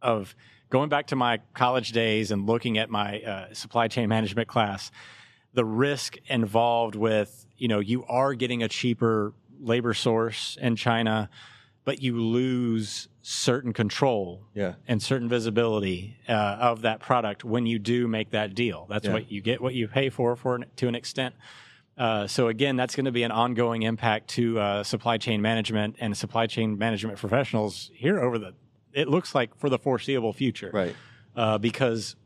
of 0.00 0.34
going 0.70 0.88
back 0.88 1.08
to 1.08 1.16
my 1.16 1.38
college 1.52 1.92
days 1.92 2.30
and 2.30 2.46
looking 2.46 2.78
at 2.78 2.88
my 2.88 3.20
uh, 3.20 3.52
supply 3.52 3.88
chain 3.88 4.08
management 4.08 4.48
class, 4.48 4.90
the 5.52 5.64
risk 5.64 6.16
involved 6.26 6.96
with, 6.96 7.46
you 7.58 7.68
know, 7.68 7.78
you 7.78 8.04
are 8.06 8.32
getting 8.32 8.62
a 8.62 8.68
cheaper 8.68 9.34
labor 9.60 9.92
source 9.92 10.56
in 10.62 10.76
China, 10.76 11.28
but 11.84 12.00
you 12.00 12.18
lose 12.18 13.08
certain 13.20 13.74
control 13.74 14.46
yeah. 14.54 14.74
and 14.88 15.02
certain 15.02 15.28
visibility 15.28 16.16
uh, 16.26 16.32
of 16.32 16.80
that 16.82 17.00
product 17.00 17.44
when 17.44 17.66
you 17.66 17.78
do 17.78 18.08
make 18.08 18.30
that 18.30 18.54
deal. 18.54 18.86
That's 18.88 19.06
Yeah. 19.06 19.12
what 19.12 19.30
you 19.30 19.42
get, 19.42 19.60
what 19.60 19.74
you 19.74 19.88
pay 19.88 20.08
for, 20.08 20.36
for 20.36 20.54
an, 20.54 20.64
to 20.76 20.88
an 20.88 20.94
extent. 20.94 21.34
Uh, 22.00 22.26
so 22.26 22.48
again, 22.48 22.76
that's 22.76 22.96
going 22.96 23.04
to 23.04 23.12
be 23.12 23.22
an 23.24 23.30
ongoing 23.30 23.82
impact 23.82 24.28
to 24.28 24.58
uh, 24.58 24.82
supply 24.82 25.18
chain 25.18 25.42
management 25.42 25.96
and 26.00 26.16
supply 26.16 26.46
chain 26.46 26.78
management 26.78 27.18
professionals 27.18 27.90
here 27.94 28.18
over 28.18 28.38
the. 28.38 28.54
It 28.94 29.06
looks 29.06 29.34
like 29.34 29.54
for 29.58 29.68
the 29.68 29.78
foreseeable 29.78 30.32
future, 30.32 30.70
Right. 30.72 30.96
uh, 31.36 31.58
because 31.58 32.16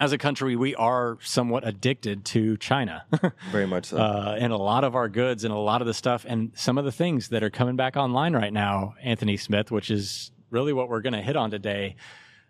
as 0.00 0.10
a 0.10 0.18
country 0.18 0.56
we 0.56 0.74
are 0.74 1.16
somewhat 1.22 1.64
addicted 1.64 2.24
to 2.24 2.56
China. 2.56 3.04
Very 3.52 3.66
much 3.68 3.84
so. 3.86 3.98
uh, 3.98 4.36
and 4.38 4.52
a 4.52 4.56
lot 4.56 4.82
of 4.82 4.96
our 4.96 5.08
goods 5.08 5.44
and 5.44 5.54
a 5.54 5.56
lot 5.56 5.80
of 5.80 5.86
the 5.86 5.94
stuff 5.94 6.26
and 6.28 6.50
some 6.56 6.76
of 6.76 6.84
the 6.84 6.90
things 6.90 7.28
that 7.28 7.44
are 7.44 7.50
coming 7.50 7.76
back 7.76 7.96
online 7.96 8.34
right 8.34 8.52
now, 8.52 8.96
Anthony 9.00 9.36
Smith, 9.36 9.70
which 9.70 9.92
is 9.92 10.32
really 10.50 10.72
what 10.72 10.88
we're 10.88 11.00
going 11.02 11.12
to 11.12 11.22
hit 11.22 11.36
on 11.36 11.52
today, 11.52 11.94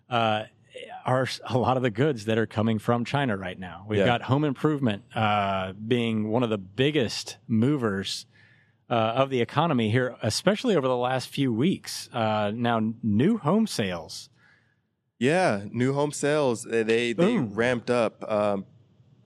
uh, 0.09 0.44
are 1.04 1.26
a 1.47 1.59
lot 1.59 1.76
of 1.76 1.83
the 1.83 1.90
goods 1.90 2.25
that 2.26 2.38
are 2.38 2.47
coming 2.47 2.78
from 2.78 3.04
China 3.04 3.37
right 3.37 3.59
now. 3.59 3.85
We've 3.88 3.99
Yeah. 4.00 4.07
got 4.07 4.23
home 4.23 4.45
improvement 4.45 5.04
uh, 5.14 5.73
being 5.75 6.28
one 6.31 6.43
of 6.43 6.50
the 6.50 6.59
biggest 6.59 7.37
movers. 7.49 8.26
Uh, 8.90 8.95
of 9.16 9.31
the 9.31 9.40
economy 9.40 9.90
here, 9.90 10.14
especially 10.23 10.76
over 10.76 10.87
the 10.87 10.97
last 10.97 11.28
few 11.31 11.50
weeks. 11.50 12.11
Uh, 12.12 12.52
now, 12.54 12.93
new 13.02 13.38
home 13.38 13.66
sales 13.66 14.28
yeah. 15.19 15.62
New 15.71 15.95
home 15.95 16.12
sales, 16.12 16.64
they 16.64 16.83
they, 16.83 17.12
they 17.14 17.38
ramped 17.38 17.88
up, 17.88 18.23
um, 18.31 18.66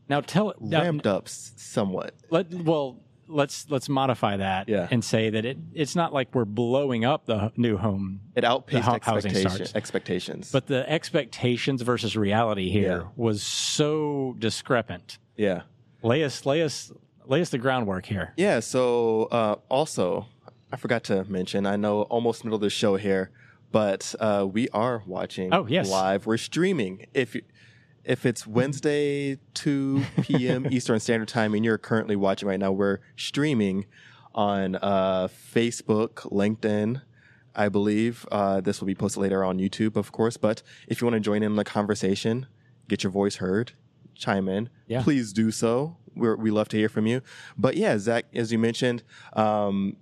Now 0.09 0.21
tell 0.21 0.51
it 0.51 0.57
ramped 0.61 1.09
up 1.09 1.29
somewhat. 1.29 2.15
let 2.31 2.55
well 2.55 3.01
let's 3.29 3.67
let's 3.71 3.89
modify 3.89 4.37
that 4.39 4.69
Yeah. 4.69 4.89
and 4.91 5.05
say 5.05 5.31
that 5.31 5.45
it 5.45 5.59
it's 5.75 5.95
not 5.95 6.13
like 6.13 6.35
we're 6.35 6.45
blowing 6.45 7.05
up 7.05 7.27
the 7.27 7.53
new 7.57 7.77
home, 7.77 8.21
It 8.35 8.45
outpaced 8.45 8.89
expectation, 8.89 9.67
expectations. 9.75 10.51
but 10.53 10.67
the 10.67 10.89
expectations 10.91 11.83
versus 11.83 12.17
reality 12.17 12.71
here 12.71 12.99
Yeah. 13.03 13.09
was 13.17 13.43
so 13.43 14.35
discrepant. 14.39 15.19
yeah. 15.37 15.63
Lay 16.03 16.23
us 16.25 16.47
lay 16.47 16.63
us 16.63 16.93
lay 17.27 17.41
us 17.41 17.51
the 17.51 17.59
groundwork 17.59 18.07
here. 18.07 18.33
Yeah. 18.37 18.61
So 18.61 19.25
uh, 19.31 19.57
also, 19.69 20.27
I 20.73 20.77
forgot 20.77 21.05
to 21.05 21.25
mention. 21.25 21.67
I 21.67 21.77
know 21.77 22.03
almost 22.03 22.45
middle 22.45 22.55
of 22.57 22.61
the 22.63 22.71
show 22.71 22.97
here, 22.97 23.31
but 23.73 24.15
uh, 24.21 24.47
we 24.51 24.69
are 24.71 25.03
watching. 25.07 25.53
Oh, 25.53 25.67
yes. 25.69 25.91
live. 25.91 26.25
We're 26.27 26.37
streaming. 26.39 27.07
If 27.15 27.35
you- 27.35 27.43
if 28.05 28.25
it's 28.27 28.47
Wednesday 28.47 29.39
two 29.55 30.05
p.m. 30.23 30.67
Eastern 30.71 31.01
Standard 31.01 31.29
Time 31.29 31.55
and 31.55 31.65
you're 31.65 31.79
currently 31.79 32.17
watching 32.17 32.49
right 32.49 32.59
now, 32.61 32.73
we're 32.73 32.99
streaming 33.17 33.87
on 34.35 34.77
uh, 34.77 35.29
Facebook, 35.55 36.15
LinkedIn. 36.33 37.03
I 37.55 37.69
believe 37.69 38.25
uh, 38.31 38.61
this 38.61 38.81
will 38.81 38.87
be 38.87 38.95
posted 38.95 39.21
later 39.23 39.43
on 39.45 39.59
YouTube, 39.59 39.97
of 39.97 40.13
course. 40.13 40.37
But 40.37 40.63
if 40.87 41.01
you 41.01 41.07
want 41.07 41.15
to 41.15 41.21
join 41.21 41.43
in 41.43 41.57
the 41.57 41.65
conversation, 41.65 42.47
get 42.89 43.03
your 43.03 43.11
voice 43.11 43.37
heard, 43.37 43.73
chime 44.15 44.49
in, 44.49 44.71
Yeah. 44.87 45.03
please 45.03 45.33
do 45.33 45.51
so. 45.51 45.97
We're, 46.15 46.37
we 46.37 46.51
love 46.51 46.69
to 46.69 46.77
hear 46.77 46.89
from 46.89 47.07
you. 47.07 47.21
But 47.57 47.77
yeah, 47.77 47.99
Zach, 47.99 48.27
as 48.35 48.53
you 48.53 48.59
mentioned, 48.59 49.03
um, 49.35 49.97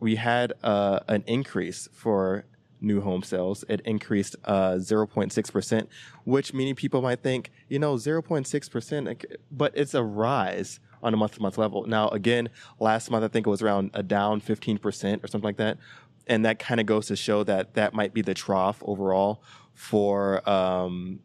we 0.00 0.16
had 0.16 0.52
uh, 0.62 1.00
an 1.08 1.22
increase 1.26 1.88
for 1.92 2.44
new 2.86 3.00
home 3.00 3.22
sales. 3.22 3.64
It 3.68 3.80
increased 3.84 4.36
uh, 4.44 4.72
0.6%, 4.78 5.86
which 6.24 6.54
many 6.54 6.72
people 6.74 7.02
might 7.02 7.22
think, 7.22 7.50
you 7.68 7.78
know, 7.78 7.96
0.6%, 7.96 9.24
but 9.50 9.72
it's 9.74 9.94
a 9.94 10.02
rise 10.02 10.80
on 11.02 11.12
a 11.12 11.16
month 11.16 11.34
to 11.34 11.42
month 11.42 11.58
level. 11.58 11.84
Now, 11.86 12.08
again, 12.08 12.48
last 12.80 13.10
month, 13.10 13.24
I 13.24 13.28
think 13.28 13.46
it 13.46 13.50
was 13.50 13.62
around 13.62 13.90
a 13.94 14.02
down 14.02 14.40
15% 14.40 15.22
or 15.22 15.26
something 15.26 15.46
like 15.46 15.56
that. 15.58 15.78
And 16.26 16.44
that 16.44 16.58
kind 16.58 16.80
of 16.80 16.86
goes 16.86 17.06
to 17.08 17.16
show 17.16 17.44
that 17.44 17.74
that 17.74 17.92
might 17.94 18.12
be 18.14 18.22
the 18.22 18.34
trough 18.34 18.82
overall 18.84 19.42
for 19.74 20.48
um, 20.48 21.20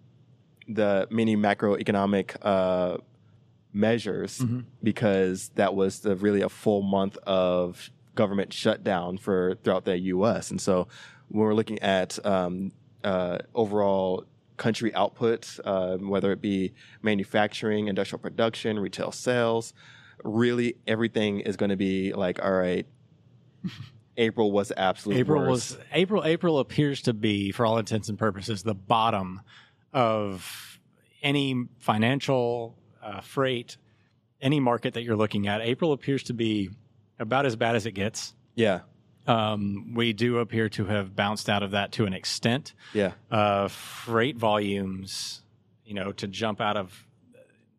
the 0.68 1.08
many 1.10 1.36
macroeconomic 1.36 2.36
uh, 2.42 2.98
measures 3.74 4.40
Mhm. 4.40 4.66
because 4.84 5.50
that 5.56 5.74
was 5.74 6.02
the, 6.02 6.16
really 6.16 6.42
a 6.42 6.50
full 6.50 6.82
month 6.82 7.18
of 7.26 7.90
government 8.14 8.52
shutdown 8.52 9.18
for 9.18 9.56
throughout 9.64 9.86
the 9.86 9.98
U.S. 10.16 10.52
And 10.52 10.60
so 10.60 10.88
when 11.32 11.46
we're 11.46 11.54
looking 11.54 11.80
at 11.80 12.24
um, 12.26 12.72
uh, 13.04 13.40
overall 13.56 14.26
country 14.58 14.94
output, 14.94 15.60
uh, 15.66 15.98
whether 15.98 16.32
it 16.32 16.42
be 16.42 16.74
manufacturing, 17.02 17.88
industrial 17.88 18.20
production, 18.20 18.78
retail 18.78 19.12
sales, 19.12 19.74
really 20.24 20.76
everything 20.86 21.40
is 21.40 21.58
going 21.58 21.70
to 21.70 21.76
be 21.76 22.14
like, 22.14 22.44
all 22.44 22.52
right, 22.52 22.86
April 24.18 24.52
was 24.52 24.68
the 24.68 24.80
absolute 24.80 25.18
April 25.18 25.40
worst. 25.42 25.78
was 25.78 25.86
April. 25.94 26.24
April 26.24 26.60
appears 26.60 27.02
to 27.04 27.14
be, 27.14 27.52
for 27.52 27.66
all 27.66 27.78
intents 27.78 28.10
and 28.10 28.20
purposes, 28.20 28.62
the 28.62 28.76
bottom 28.76 29.42
of 29.94 30.80
any 31.24 31.66
financial 31.80 32.78
uh, 33.02 33.22
freight, 33.22 33.78
any 34.42 34.60
market 34.60 34.94
that 34.94 35.04
you're 35.04 35.16
looking 35.16 35.48
at. 35.48 35.62
April 35.62 35.94
appears 35.94 36.24
to 36.24 36.34
be 36.34 36.70
about 37.20 37.46
as 37.46 37.56
bad 37.56 37.76
as 37.76 37.86
it 37.86 37.94
gets. 37.94 38.34
yeah, 38.56 38.82
Um, 39.28 39.94
we 39.94 40.14
do 40.14 40.40
appear 40.40 40.68
to 40.70 40.86
have 40.86 41.16
bounced 41.16 41.50
out 41.50 41.62
of 41.64 41.72
that 41.72 41.92
to 41.94 42.06
an 42.06 42.14
extent. 42.14 42.74
yeah, 42.94 43.12
Uh, 43.30 43.68
freight 43.68 44.36
volumes, 44.38 45.42
you 45.86 45.94
know, 45.94 46.12
to 46.14 46.28
jump 46.28 46.60
out 46.62 46.78
of 46.78 47.06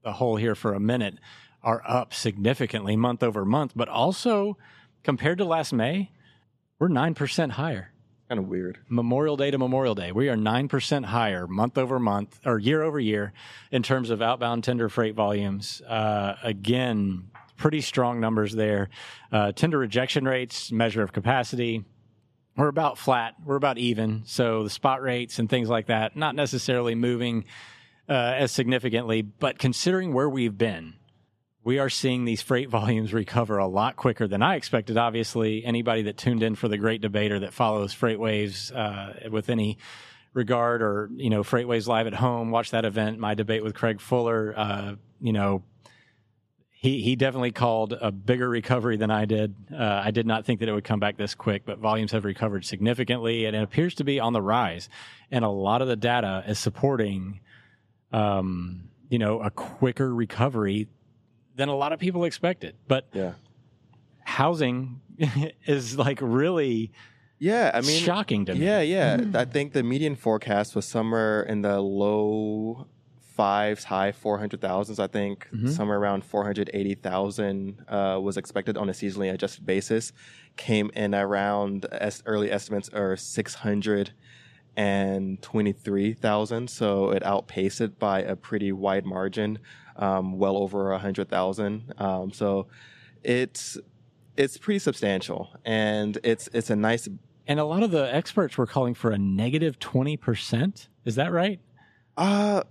the 0.04 0.12
hole 0.12 0.36
here 0.36 0.54
for 0.54 0.74
a 0.74 0.80
minute, 0.80 1.14
are 1.62 1.82
up 1.86 2.12
significantly 2.14 2.96
month 2.96 3.22
over 3.22 3.44
month. 3.44 3.72
But 3.76 3.88
also, 3.88 4.56
compared 5.02 5.38
to 5.38 5.44
last 5.44 5.72
May, 5.72 6.10
we're 6.78 6.88
nine 6.88 7.14
percent 7.14 7.52
higher. 7.52 7.92
kind 8.28 8.38
of 8.40 8.48
weird. 8.48 8.78
Memorial 8.88 9.36
Day 9.36 9.50
to 9.50 9.58
Memorial 9.58 9.94
Day, 9.94 10.10
we 10.10 10.28
are 10.30 10.36
9% 10.36 11.04
higher 11.04 11.46
month 11.46 11.76
over 11.76 11.98
month 11.98 12.40
or 12.46 12.58
year 12.58 12.82
over 12.82 12.98
year 12.98 13.32
in 13.70 13.82
terms 13.82 14.08
of 14.08 14.22
outbound 14.22 14.64
tender 14.64 14.88
freight 14.88 15.14
volumes. 15.14 15.82
Uh, 15.82 16.34
again, 16.42 17.24
pretty 17.62 17.80
strong 17.80 18.18
numbers 18.18 18.52
there. 18.56 18.88
Uh, 19.30 19.52
tender 19.52 19.78
rejection 19.78 20.24
rates, 20.24 20.72
measure 20.72 21.00
of 21.00 21.12
capacity, 21.12 21.84
we're 22.56 22.66
about 22.66 22.98
flat. 22.98 23.34
We're 23.44 23.54
about 23.54 23.78
even. 23.78 24.22
So 24.26 24.64
the 24.64 24.68
spot 24.68 25.00
rates 25.00 25.38
and 25.38 25.48
things 25.48 25.68
like 25.68 25.86
that, 25.86 26.16
not 26.16 26.34
necessarily 26.34 26.96
moving 26.96 27.44
uh, 28.08 28.34
as 28.36 28.50
significantly, 28.50 29.22
but 29.22 29.60
considering 29.60 30.12
where 30.12 30.28
we've 30.28 30.58
been, 30.58 30.94
we 31.62 31.78
are 31.78 31.88
seeing 31.88 32.24
these 32.24 32.42
freight 32.42 32.68
volumes 32.78 33.14
recover 33.14 33.58
a 33.58 33.68
lot 33.68 33.94
quicker 33.94 34.26
than 34.26 34.42
I 34.42 34.56
expected. 34.56 34.98
Obviously, 34.98 35.64
anybody 35.64 36.02
that 36.02 36.16
tuned 36.16 36.42
in 36.42 36.56
for 36.56 36.66
the 36.66 36.78
great 36.78 37.00
debater 37.00 37.38
that 37.38 37.52
follows 37.52 37.94
FreightWaves 37.94 38.74
uh, 38.76 39.30
with 39.30 39.48
any 39.48 39.78
regard 40.34 40.82
or, 40.82 41.10
you 41.14 41.30
know, 41.30 41.44
FreightWaves 41.44 41.86
Live 41.86 42.08
at 42.08 42.14
Home, 42.14 42.50
watch 42.50 42.72
that 42.72 42.84
event, 42.84 43.20
my 43.20 43.34
debate 43.34 43.62
with 43.62 43.76
Craig 43.76 44.00
Fuller, 44.00 44.52
uh, 44.56 44.94
you 45.20 45.32
know, 45.32 45.62
he, 46.82 47.00
he 47.00 47.14
definitely 47.14 47.52
called 47.52 47.92
a 48.00 48.10
bigger 48.10 48.48
recovery 48.48 48.96
than 48.96 49.08
I 49.08 49.24
did. 49.24 49.54
Uh, 49.72 50.02
I 50.04 50.10
did 50.10 50.26
not 50.26 50.44
think 50.44 50.58
that 50.58 50.68
it 50.68 50.72
would 50.72 50.82
come 50.82 50.98
back 50.98 51.16
this 51.16 51.32
quick, 51.32 51.64
but 51.64 51.78
volumes 51.78 52.10
have 52.10 52.24
recovered 52.24 52.64
significantly 52.64 53.44
and 53.44 53.54
it 53.54 53.62
appears 53.62 53.94
to 53.94 54.04
be 54.04 54.18
on 54.18 54.32
the 54.32 54.42
rise. 54.42 54.88
And 55.30 55.44
a 55.44 55.48
lot 55.48 55.80
of 55.80 55.86
the 55.86 55.94
data 55.94 56.42
is 56.44 56.58
supporting, 56.58 57.38
um, 58.12 58.88
you 59.08 59.20
know, 59.20 59.40
a 59.40 59.48
quicker 59.48 60.12
recovery 60.12 60.88
than 61.54 61.68
a 61.68 61.74
lot 61.76 61.92
of 61.92 62.00
people 62.00 62.24
expected. 62.24 62.74
But 62.88 63.06
Yeah. 63.12 63.34
housing 64.24 65.00
is 65.66 65.96
like 65.96 66.18
really 66.20 66.90
Yeah, 67.38 67.70
I 67.72 67.80
mean, 67.82 68.02
shocking 68.02 68.44
to 68.46 68.56
me. 68.56 68.64
Yeah, 68.66 68.80
yeah. 68.80 69.24
I 69.34 69.44
think 69.44 69.72
the 69.72 69.84
median 69.84 70.16
forecast 70.16 70.74
was 70.74 70.84
somewhere 70.84 71.44
in 71.44 71.62
the 71.62 71.80
low 71.80 72.88
fives, 73.36 73.84
high 73.84 74.12
four 74.12 74.38
hundred 74.38 74.60
thousands. 74.60 74.98
I 74.98 75.06
think 75.06 75.48
Mhm. 75.52 75.68
somewhere 75.70 75.98
around 75.98 76.24
four 76.24 76.44
hundred 76.44 76.70
eighty 76.74 76.94
thousand 76.94 77.84
uh, 77.88 78.18
was 78.22 78.36
expected 78.36 78.76
on 78.76 78.88
a 78.88 78.92
seasonally 78.92 79.32
adjusted 79.32 79.64
basis. 79.66 80.12
Came 80.56 80.90
in 80.94 81.14
around 81.14 81.86
as 81.86 82.22
early 82.26 82.50
estimates 82.50 82.88
are 82.90 83.16
six 83.16 83.54
hundred 83.56 84.10
and 84.76 85.40
twenty 85.42 85.72
three 85.72 86.12
thousand. 86.14 86.68
So 86.70 87.10
it 87.10 87.22
outpaced 87.24 87.80
it 87.80 87.98
by 87.98 88.20
a 88.22 88.36
pretty 88.36 88.72
wide 88.72 89.04
margin, 89.06 89.58
um, 89.96 90.38
well 90.38 90.56
over 90.56 90.92
a 90.92 90.98
hundred 90.98 91.28
thousand. 91.28 91.92
Um, 91.98 92.32
so 92.32 92.66
it's 93.22 93.78
it's 94.36 94.56
pretty 94.56 94.78
substantial, 94.78 95.50
and 95.64 96.18
it's 96.24 96.48
it's 96.54 96.70
a 96.70 96.76
nice 96.76 97.08
And 97.46 97.58
a 97.60 97.64
lot 97.64 97.82
of 97.82 97.90
the 97.90 98.14
experts 98.14 98.56
were 98.56 98.66
calling 98.66 98.94
for 98.94 99.10
a 99.10 99.18
negative 99.18 99.78
20%. 99.80 100.88
Is 101.04 101.16
that 101.16 101.32
right? 101.32 101.58
Uh, 102.16 102.62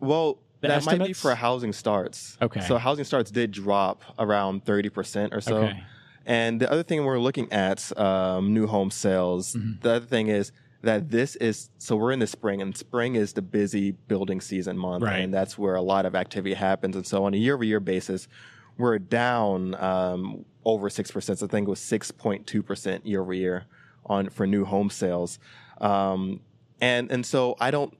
well, 0.00 0.38
The 0.60 0.68
that 0.68 0.84
might 0.84 1.04
be 1.06 1.12
for 1.12 1.34
housing 1.34 1.72
starts. 1.72 2.36
Okay. 2.42 2.60
So 2.60 2.78
housing 2.78 3.04
starts 3.04 3.30
did 3.30 3.50
drop 3.52 4.02
around 4.18 4.64
30% 4.64 5.32
or 5.32 5.40
so. 5.40 5.56
Okay. 5.58 5.82
And 6.26 6.60
the 6.60 6.70
other 6.70 6.82
thing 6.82 7.04
we're 7.04 7.18
looking 7.18 7.50
at, 7.52 7.96
um, 7.98 8.52
new 8.52 8.66
home 8.66 8.90
sales, 8.90 9.54
Mhm. 9.54 9.80
the 9.80 9.90
other 9.92 10.06
thing 10.06 10.28
is 10.28 10.52
that 10.82 11.10
this 11.10 11.36
is, 11.36 11.70
so 11.78 11.96
we're 11.96 12.12
in 12.12 12.18
the 12.18 12.26
spring 12.26 12.60
and 12.60 12.76
spring 12.76 13.14
is 13.14 13.32
the 13.32 13.42
busy 13.42 13.92
building 13.92 14.40
season 14.40 14.76
month. 14.76 15.04
Right. 15.04 15.20
And 15.20 15.32
that's 15.32 15.56
where 15.56 15.74
a 15.74 15.80
lot 15.82 16.04
of 16.06 16.14
activity 16.14 16.54
happens. 16.54 16.94
And 16.96 17.06
so 17.06 17.24
on 17.24 17.34
a 17.34 17.36
year 17.36 17.54
over 17.54 17.64
year 17.64 17.80
basis, 17.80 18.28
we're 18.76 18.98
down, 18.98 19.74
um, 19.76 20.44
over 20.64 20.88
6%. 20.90 21.38
So 21.38 21.46
I 21.46 21.48
think 21.48 21.66
it 21.66 21.70
was 21.70 21.80
6.2% 21.80 23.06
year 23.06 23.22
over 23.22 23.32
year 23.32 23.64
on, 24.06 24.28
for 24.28 24.46
new 24.46 24.64
home 24.64 24.90
sales. 24.90 25.38
Um, 25.80 26.40
and, 26.80 27.10
and 27.10 27.24
so 27.24 27.56
I 27.58 27.70
don't, 27.70 27.96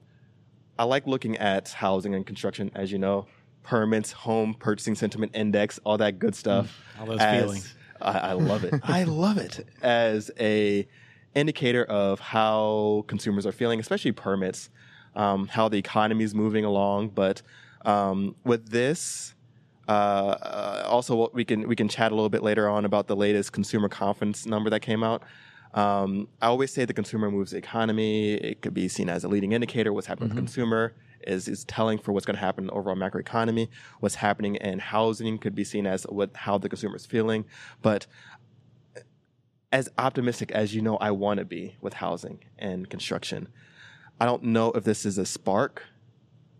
I 0.79 0.83
like 0.83 1.05
looking 1.05 1.37
at 1.37 1.67
housing 1.69 2.15
and 2.15 2.25
construction, 2.25 2.71
as 2.73 2.89
you 2.89 2.99
know, 2.99 3.27
permits, 3.63 4.13
home 4.13 4.53
purchasing 4.53 4.95
sentiment 4.95 5.33
index, 5.35 5.77
all 5.83 5.97
that 5.97 6.19
good 6.19 6.33
stuff. 6.33 6.73
All 6.97 7.05
those 7.05 7.19
as- 7.19 7.41
feelings. 7.43 7.75
I, 8.01 8.11
I 8.11 8.31
love 8.31 8.63
it. 8.63 8.73
I 8.83 9.03
love 9.03 9.37
it 9.37 9.67
as 9.81 10.31
a 10.39 10.87
indicator 11.35 11.83
of 11.83 12.21
how 12.21 13.03
consumers 13.07 13.45
are 13.45 13.51
feeling, 13.51 13.81
especially 13.81 14.13
permits, 14.13 14.69
um, 15.15 15.49
how 15.49 15.67
the 15.67 15.77
economy 15.77 16.23
is 16.23 16.33
moving 16.33 16.63
along. 16.63 17.09
But 17.09 17.41
um, 17.83 18.35
with 18.45 18.69
this, 18.69 19.35
uh, 19.89 19.91
uh, 19.91 20.83
also 20.87 21.13
what 21.13 21.33
we 21.33 21.43
can 21.43 21.67
we 21.67 21.75
can 21.75 21.89
chat 21.89 22.13
a 22.13 22.15
little 22.15 22.29
bit 22.29 22.41
later 22.41 22.69
on 22.69 22.85
about 22.85 23.07
the 23.07 23.17
latest 23.17 23.51
consumer 23.51 23.89
confidence 23.89 24.45
number 24.45 24.69
that 24.69 24.79
came 24.79 25.03
out. 25.03 25.23
Um, 25.73 26.27
I 26.41 26.47
always 26.47 26.71
say 26.73 26.85
the 26.85 26.93
consumer 26.93 27.29
moves 27.29 27.51
the 27.51 27.57
economy. 27.57 28.33
It 28.33 28.61
could 28.61 28.73
be 28.73 28.87
seen 28.87 29.09
as 29.09 29.23
a 29.23 29.27
leading 29.27 29.51
indicator. 29.51 29.93
What's 29.93 30.07
happening 30.07 30.29
with 30.29 30.35
the 30.35 30.41
consumer 30.41 30.93
is 31.27 31.47
is 31.47 31.63
telling 31.65 31.99
for 31.99 32.11
what's 32.11 32.25
going 32.25 32.35
to 32.35 32.41
happen 32.41 32.63
in 32.63 32.67
the 32.67 32.73
overall 32.73 32.95
macroeconomy. 32.95 33.69
What's 33.99 34.15
happening 34.15 34.55
in 34.55 34.79
housing 34.79 35.37
could 35.37 35.53
be 35.53 35.63
seen 35.63 35.85
as 35.85 36.03
what 36.03 36.35
how 36.35 36.57
the 36.57 36.69
consumer 36.69 36.95
is 36.95 37.05
feeling. 37.05 37.45
But 37.81 38.07
as 39.71 39.89
optimistic 39.97 40.51
as 40.51 40.73
you 40.73 40.81
know 40.81 40.97
I 40.97 41.11
want 41.11 41.39
to 41.39 41.45
be 41.45 41.75
with 41.81 41.93
housing 41.93 42.39
and 42.57 42.89
construction, 42.89 43.49
I 44.19 44.25
don't 44.25 44.43
know 44.43 44.71
if 44.71 44.83
this 44.83 45.05
is 45.05 45.17
a 45.17 45.25
spark 45.25 45.83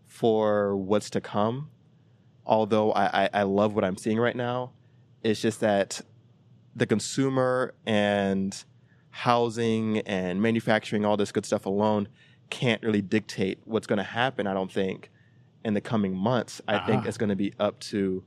for 0.06 0.76
what's 0.76 1.10
to 1.10 1.20
come. 1.20 1.70
Although 2.46 2.92
I, 2.92 3.24
I, 3.24 3.30
I 3.32 3.42
love 3.42 3.74
what 3.74 3.84
I'm 3.84 3.96
seeing 3.96 4.18
right 4.18 4.34
now, 4.34 4.72
it's 5.22 5.40
just 5.40 5.60
that 5.60 6.00
the 6.74 6.86
consumer 6.86 7.74
and 7.86 8.64
housing 9.10 9.98
and 10.00 10.40
manufacturing, 10.40 11.04
all 11.04 11.16
this 11.16 11.32
good 11.32 11.44
stuff 11.46 11.66
alone, 11.66 12.08
can't 12.48 12.82
really 12.82 13.02
dictate 13.02 13.58
what's 13.64 13.86
going 13.86 13.98
to 13.98 14.02
happen. 14.02 14.46
I 14.46 14.54
don't 14.54 14.72
think 14.72 15.10
in 15.64 15.74
the 15.74 15.80
coming 15.80 16.16
months. 16.16 16.60
I 16.66 16.78
think 16.86 17.04
Ah. 17.04 17.08
it's 17.08 17.18
going 17.18 17.28
to 17.28 17.36
be 17.36 17.52
up 17.58 17.78
to 17.80 18.22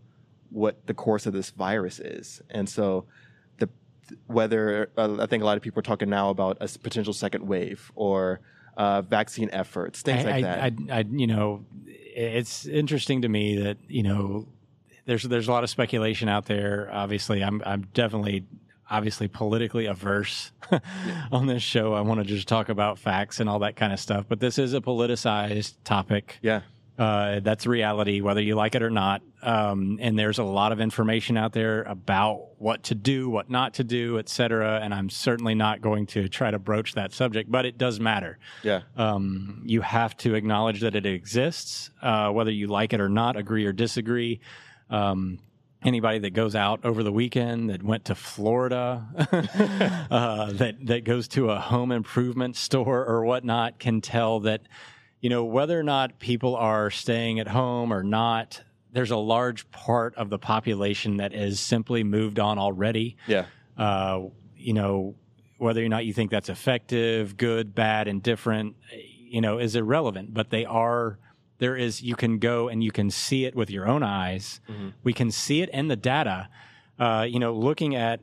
what 0.50 0.86
the 0.86 0.94
course 0.94 1.26
of 1.26 1.34
this 1.34 1.50
virus 1.50 2.00
is, 2.00 2.42
and 2.52 2.70
so 2.70 3.06
the 3.58 3.68
whether 4.28 4.92
uh, 4.98 5.18
I 5.20 5.26
think 5.26 5.42
a 5.42 5.46
lot 5.46 5.58
of 5.58 5.64
people 5.64 5.80
are 5.80 5.84
talking 5.84 6.10
now 6.10 6.30
about 6.30 6.58
a 6.62 6.68
potential 6.80 7.12
second 7.14 7.48
wave 7.48 7.92
or 7.96 8.40
uh, 8.78 9.02
vaccine 9.02 9.50
efforts, 9.52 10.02
things 10.04 10.26
I, 10.26 10.32
like 10.32 10.44
that. 10.44 10.60
I, 10.60 10.66
I, 10.66 10.98
I, 11.00 11.06
you 11.10 11.26
know, 11.28 11.66
it's 11.88 12.66
interesting 12.68 13.24
to 13.24 13.30
me 13.30 13.56
that 13.64 13.78
you 13.88 14.04
know, 14.04 14.48
there's 15.06 15.24
there's 15.24 15.48
a 15.48 15.52
lot 15.52 15.64
of 15.64 15.70
speculation 15.72 16.30
out 16.30 16.46
there. 16.46 16.90
Obviously, 16.92 17.44
I'm 17.44 17.62
I'm 17.66 17.88
definitely 17.94 18.46
obviously 18.90 19.28
politically 19.28 19.86
averse 19.86 20.52
on 21.32 21.48
this 21.48 21.64
show. 21.64 21.94
I 21.94 22.02
want 22.02 22.20
to 22.20 22.26
just 22.26 22.48
talk 22.48 22.70
about 22.70 23.00
facts 23.00 23.40
and 23.40 23.50
all 23.50 23.60
that 23.60 23.76
kind 23.76 23.94
of 23.94 24.00
stuff. 24.00 24.26
But 24.28 24.40
this 24.40 24.58
is 24.58 24.74
a 24.74 24.82
politicized 24.82 25.76
topic. 25.84 26.38
yeah, 26.42 26.62
Uh, 26.98 27.40
that's 27.40 27.66
reality, 27.66 28.22
whether 28.22 28.42
you 28.42 28.56
like 28.56 28.76
it 28.76 28.84
or 28.84 28.90
not. 28.90 29.22
Um, 29.42 29.98
and 30.00 30.18
there's 30.18 30.38
a 30.38 30.44
lot 30.44 30.72
of 30.72 30.80
information 30.80 31.38
out 31.38 31.52
there 31.54 31.84
about 31.84 32.60
what 32.60 32.84
to 32.84 32.96
do, 32.96 33.30
what 33.30 33.50
not 33.50 33.74
to 33.76 33.84
do, 33.84 34.20
et 34.20 34.30
cetera. 34.30 34.80
And 34.82 34.94
I'm 34.94 35.10
certainly 35.10 35.56
not 35.56 35.82
going 35.82 36.06
to 36.08 36.30
try 36.30 36.52
to 36.52 36.60
broach 36.60 36.94
that 36.94 37.12
subject, 37.12 37.52
but 37.52 37.66
it 37.66 37.78
does 37.78 38.00
matter 38.00 38.38
yeah, 38.64 38.82
um, 38.96 39.64
you 39.66 39.82
have 39.82 40.16
to 40.18 40.36
acknowledge 40.36 40.82
that 40.82 40.96
it 40.96 41.06
exists, 41.06 41.90
uh, 42.02 42.30
whether 42.30 42.52
you 42.52 42.68
like 42.68 42.94
it 42.94 43.02
or 43.02 43.10
not, 43.10 43.36
agree 43.38 43.66
or 43.66 43.74
disagree. 43.74 44.40
Um, 44.90 45.40
anybody 45.86 46.20
that 46.20 46.32
goes 46.32 46.56
out 46.56 46.82
over 46.84 47.04
the 47.04 47.12
weekend 47.12 47.70
that 47.70 47.84
went 47.84 48.06
to 48.06 48.16
Florida, 48.16 49.06
uh, 50.12 50.52
that 50.54 50.86
that 50.86 51.04
goes 51.04 51.28
to 51.30 51.50
a 51.50 51.60
home 51.60 51.92
improvement 51.92 52.56
store 52.56 53.06
or 53.06 53.24
whatnot, 53.26 53.80
can 53.80 54.02
tell 54.02 54.42
that 54.42 54.62
you 55.22 55.30
know 55.30 55.44
whether 55.44 55.80
or 55.80 55.84
not 55.84 56.20
people 56.20 56.56
are 56.56 56.90
staying 56.90 57.40
at 57.40 57.48
home 57.48 57.94
or 57.94 58.04
not. 58.04 58.62
There's 58.92 59.12
a 59.12 59.18
large 59.18 59.70
part 59.72 60.14
of 60.16 60.30
the 60.30 60.38
population 60.38 61.18
that 61.18 61.34
is 61.34 61.60
simply 61.60 62.04
moved 62.04 62.38
on 62.40 62.60
already 62.60 63.18
yeah, 63.26 63.46
uh, 63.78 64.22
you 64.56 64.74
know, 64.74 65.16
whether 65.58 65.84
or 65.84 65.90
not 65.90 66.06
you 66.06 66.14
think 66.14 66.32
that's 66.32 66.50
effective, 66.50 67.38
good, 67.38 67.74
bad, 67.74 68.08
indifferent, 68.08 68.76
you 69.18 69.42
know, 69.42 69.60
is 69.60 69.76
irrelevant. 69.76 70.34
But 70.34 70.50
they 70.50 70.66
are, 70.66 71.18
there 71.60 71.76
is, 71.76 72.02
you 72.02 72.16
can 72.16 72.40
go 72.40 72.68
and 72.68 72.84
you 72.84 72.92
can 72.92 73.10
see 73.12 73.46
it 73.46 73.56
with 73.56 73.70
your 73.70 73.88
own 73.88 74.04
eyes. 74.04 74.60
Mhm. 74.70 74.94
We 75.04 75.14
can 75.14 75.32
see 75.32 75.62
it 75.62 75.70
in 75.70 75.88
the 75.88 75.96
data. 75.96 76.50
Uh, 77.00 77.26
you 77.30 77.40
know, 77.40 77.54
looking 77.54 77.96
at 77.96 78.20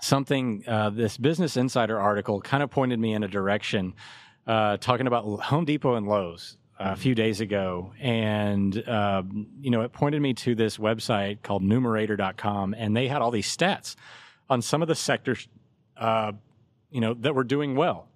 something, 0.00 0.64
uh, 0.66 0.90
this 0.90 1.16
Business 1.16 1.56
Insider 1.56 1.98
article 1.98 2.40
kind 2.40 2.62
of 2.62 2.70
pointed 2.70 2.98
me 2.98 3.12
in 3.14 3.22
a 3.22 3.28
direction, 3.28 3.94
uh, 4.46 4.76
talking 4.78 5.06
about 5.06 5.24
Home 5.24 5.64
Depot 5.64 5.94
and 5.96 6.06
Lowe's. 6.06 6.56
uh, 6.78 6.90
A 6.92 6.96
few 6.96 7.14
days 7.14 7.40
ago, 7.40 7.94
and 7.98 8.86
um, 8.86 9.46
you 9.62 9.70
know, 9.70 9.80
it 9.80 9.92
pointed 9.94 10.20
me 10.20 10.34
to 10.34 10.54
this 10.54 10.76
website 10.76 11.40
called 11.42 11.62
Numerator.com, 11.62 12.74
and 12.76 12.94
they 12.94 13.08
had 13.08 13.22
all 13.22 13.30
these 13.30 13.48
stats 13.56 13.96
on 14.50 14.60
some 14.60 14.82
of 14.82 14.88
the 14.88 14.94
sectors, 14.94 15.48
uh, 15.96 16.32
you 16.90 17.00
know, 17.00 17.14
that 17.14 17.34
were 17.34 17.44
doing 17.44 17.76
well. 17.76 18.08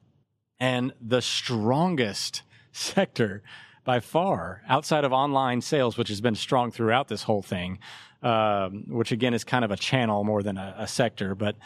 And 0.58 0.92
the 1.00 1.22
strongest 1.22 2.42
sector 2.72 3.42
by 3.84 4.00
far, 4.00 4.62
outside 4.68 5.04
of 5.04 5.12
online 5.12 5.60
sales, 5.60 5.96
which 5.96 6.08
has 6.08 6.20
been 6.20 6.34
strong 6.34 6.70
throughout 6.70 7.08
this 7.08 7.22
whole 7.22 7.42
thing, 7.42 7.78
um, 8.22 8.84
which 8.88 9.12
again 9.12 9.34
is 9.34 9.44
kind 9.44 9.64
of 9.64 9.70
a 9.70 9.76
channel 9.76 10.24
more 10.24 10.42
than 10.42 10.58
a, 10.58 10.74
a 10.78 10.86
sector, 10.86 11.34
but 11.34 11.56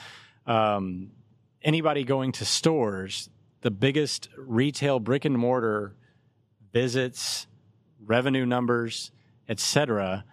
um, 0.46 1.10
anybody 1.62 2.04
going 2.04 2.32
to 2.32 2.44
stores, 2.44 3.28
the 3.62 3.70
biggest 3.70 4.28
retail 4.36 5.00
brick 5.00 5.24
and 5.24 5.36
mortar 5.36 5.96
visits, 6.72 7.46
revenue 8.04 8.46
numbers, 8.46 9.10
etc., 9.48 10.24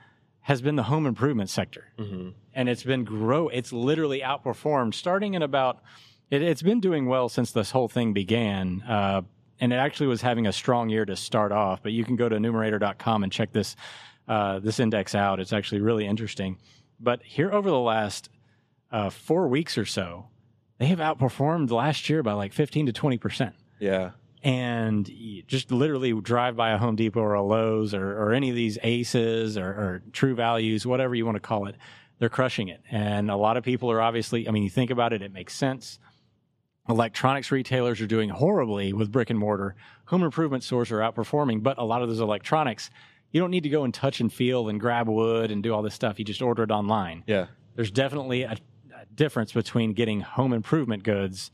has 0.41 0.61
been 0.61 0.75
the 0.75 0.83
home 0.83 1.05
improvement 1.05 1.49
sector 1.49 1.93
hmm 1.97 2.29
and 2.53 2.69
it's 2.69 2.83
been 2.83 3.03
grow. 3.03 3.47
It's 3.47 3.71
literally 3.71 4.21
outperformed 4.21 4.93
starting 4.93 5.33
in 5.33 5.41
about. 5.41 5.81
It, 6.29 6.41
it's 6.41 6.61
been 6.61 6.79
doing 6.79 7.07
well 7.07 7.29
since 7.29 7.51
this 7.51 7.71
whole 7.71 7.87
thing 7.87 8.13
began, 8.13 8.81
uh, 8.87 9.21
and 9.61 9.71
it 9.71 9.77
actually 9.77 10.07
was 10.07 10.21
having 10.21 10.47
a 10.47 10.51
strong 10.51 10.89
year 10.89 11.05
to 11.05 11.15
start 11.15 11.51
off. 11.51 11.81
But 11.83 11.93
you 11.93 12.03
can 12.03 12.15
go 12.15 12.27
to 12.27 12.39
numerator.com 12.39 13.23
and 13.23 13.31
check 13.31 13.53
this 13.53 13.75
uh, 14.27 14.59
this 14.59 14.79
index 14.79 15.15
out. 15.15 15.39
It's 15.39 15.53
actually 15.53 15.81
really 15.81 16.05
interesting. 16.05 16.57
But 16.99 17.23
here 17.23 17.51
over 17.51 17.69
the 17.69 17.79
last 17.79 18.29
uh, 18.91 19.09
four 19.09 19.47
weeks 19.47 19.77
or 19.77 19.85
so, 19.85 20.27
they 20.79 20.87
have 20.87 20.99
outperformed 20.99 21.69
last 21.69 22.09
year 22.09 22.23
by 22.23 22.33
like 22.33 22.53
15 22.53 22.87
to 22.87 22.91
20 22.91 23.17
percent. 23.17 23.55
Yeah. 23.79 24.11
And 24.43 25.07
just 25.45 25.71
literally 25.71 26.19
drive 26.19 26.55
by 26.55 26.71
a 26.71 26.77
Home 26.79 26.95
Depot 26.95 27.19
or 27.19 27.35
a 27.35 27.43
Lowe's 27.43 27.93
or, 27.93 28.19
or 28.19 28.33
any 28.33 28.49
of 28.49 28.55
these 28.55 28.79
Aces 28.81 29.55
or, 29.55 29.67
or 29.67 30.03
True 30.13 30.33
Values, 30.33 30.87
whatever 30.87 31.13
you 31.13 31.27
want 31.27 31.35
to 31.35 31.39
call 31.39 31.67
it, 31.67 31.75
they're 32.17 32.27
crushing 32.27 32.69
it. 32.69 32.81
And 32.89 33.29
a 33.29 33.35
lot 33.35 33.55
of 33.55 33.63
people 33.63 33.91
are 33.91 34.01
obviously, 34.01 34.47
I 34.47 34.51
mean, 34.51 34.63
you 34.63 34.69
think 34.71 34.89
about 34.89 35.13
it, 35.13 35.21
it 35.21 35.31
makes 35.31 35.53
sense. 35.53 35.99
Electronics 36.91 37.51
retailers 37.51 38.01
are 38.01 38.05
doing 38.07 38.27
horribly 38.29 38.91
with 38.91 39.11
brick 39.13 39.29
and 39.29 39.39
mortar. 39.39 39.75
Home 40.07 40.23
improvement 40.23 40.61
stores 40.61 40.91
are 40.91 40.97
outperforming, 40.99 41.63
but 41.63 41.77
a 41.77 41.83
lot 41.85 42.01
of 42.01 42.09
those 42.09 42.19
electronics, 42.19 42.89
you 43.31 43.39
don't 43.39 43.49
need 43.49 43.63
to 43.63 43.69
go 43.69 43.85
and 43.85 43.93
touch 43.93 44.19
and 44.19 44.31
feel 44.31 44.67
and 44.67 44.77
grab 44.77 45.07
wood 45.07 45.51
and 45.51 45.63
do 45.63 45.73
all 45.73 45.81
this 45.81 45.93
stuff. 45.93 46.19
You 46.19 46.25
just 46.25 46.41
order 46.41 46.63
it 46.63 46.69
online. 46.71 47.23
Yeah. 47.27 47.47
There's 47.75 47.91
definitely 47.91 48.41
a, 48.43 48.57
a 48.93 49.05
difference 49.15 49.53
between 49.53 49.93
getting 49.93 50.19
home 50.19 50.51
improvement 50.51 51.03
goods 51.03 51.51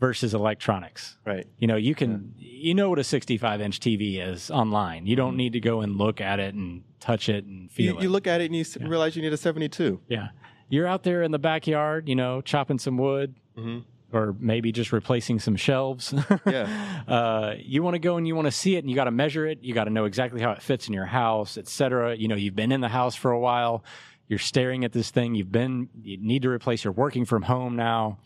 versus 0.00 0.34
electronics. 0.34 1.16
Right. 1.24 1.46
You 1.58 1.68
know, 1.68 1.76
you 1.76 1.94
can 1.94 2.34
you 2.36 2.74
know 2.74 2.90
what 2.90 2.98
a 2.98 3.04
65 3.04 3.60
inch 3.60 3.78
TV 3.78 4.20
is 4.20 4.50
online. 4.50 5.06
You 5.06 5.14
don't 5.14 5.36
need 5.36 5.52
to 5.52 5.60
go 5.60 5.80
and 5.82 5.96
look 5.96 6.20
at 6.20 6.40
it 6.40 6.54
and 6.56 6.82
touch 6.98 7.28
it 7.28 7.44
and 7.44 7.70
feel 7.70 7.92
You, 7.94 7.98
it. 7.98 8.02
you 8.02 8.08
look 8.08 8.26
at 8.26 8.40
it 8.40 8.46
and 8.46 8.54
you 8.56 8.62
s 8.62 8.76
realize 8.78 9.14
you 9.14 9.22
need 9.22 9.32
a 9.32 9.36
72. 9.36 10.00
yeah, 10.08 10.30
you're 10.68 10.88
out 10.88 11.04
there 11.04 11.22
in 11.22 11.30
the 11.30 11.38
backyard, 11.38 12.08
you 12.08 12.16
know, 12.16 12.40
chopping 12.40 12.80
some 12.80 12.98
wood. 12.98 13.36
Mhm. 13.56 13.84
Or 14.16 14.34
maybe 14.38 14.72
just 14.72 14.92
replacing 14.92 15.38
some 15.40 15.56
shelves. 15.56 16.14
Yeah. 16.46 17.02
uh, 17.06 17.54
you 17.58 17.82
want 17.82 17.94
to 17.94 17.98
go 17.98 18.16
and 18.16 18.26
you 18.26 18.34
want 18.34 18.46
to 18.46 18.52
see 18.52 18.76
it, 18.76 18.78
and 18.80 18.88
you 18.90 18.96
got 18.96 19.04
to 19.04 19.10
measure 19.10 19.46
it. 19.46 19.58
You 19.62 19.74
got 19.74 19.84
to 19.84 19.90
know 19.90 20.04
exactly 20.06 20.40
how 20.40 20.52
it 20.52 20.62
fits 20.62 20.86
in 20.88 20.94
your 20.94 21.06
house, 21.06 21.58
et 21.58 21.68
cetera. 21.68 22.14
You 22.16 22.28
know, 22.28 22.36
you've 22.36 22.56
been 22.56 22.72
in 22.72 22.80
the 22.80 22.88
house 22.88 23.14
for 23.14 23.30
a 23.30 23.38
while. 23.38 23.84
You're 24.28 24.38
staring 24.38 24.84
at 24.84 24.92
this 24.92 25.10
thing. 25.10 25.34
You've 25.34 25.52
been. 25.52 25.88
You 26.02 26.16
need 26.18 26.42
to 26.42 26.48
replace. 26.50 26.82
You're 26.84 26.92
working 26.92 27.24
from 27.24 27.42
home 27.42 27.76
now. 27.76 28.18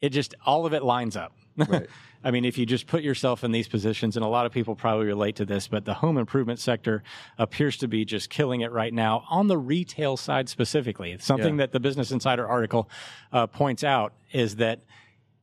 It 0.00 0.10
just 0.10 0.34
all 0.46 0.66
of 0.66 0.72
it 0.72 0.82
lines 0.82 1.16
up. 1.16 1.32
Right. 1.56 1.86
I 2.24 2.32
mean, 2.32 2.44
if 2.44 2.58
you 2.58 2.66
just 2.66 2.88
put 2.88 3.02
yourself 3.04 3.44
in 3.44 3.52
these 3.52 3.68
positions, 3.68 4.16
and 4.16 4.24
a 4.24 4.28
lot 4.28 4.44
of 4.46 4.50
people 4.52 4.74
probably 4.74 5.06
relate 5.06 5.36
to 5.36 5.44
this, 5.44 5.68
but 5.68 5.84
the 5.84 5.94
home 5.94 6.18
improvement 6.18 6.58
sector 6.58 7.04
appears 7.38 7.76
to 7.78 7.86
be 7.88 8.04
just 8.04 8.28
killing 8.28 8.60
it 8.62 8.72
right 8.72 8.92
now 8.92 9.24
on 9.30 9.46
the 9.46 9.56
retail 9.58 10.16
side 10.16 10.48
specifically. 10.48 11.12
It's 11.12 11.24
something 11.24 11.54
Yeah. 11.54 11.58
that 11.66 11.72
the 11.72 11.80
Business 11.80 12.10
Insider 12.10 12.46
article 12.46 12.90
uh, 13.32 13.46
points 13.46 13.84
out 13.84 14.14
is 14.32 14.56
that 14.56 14.80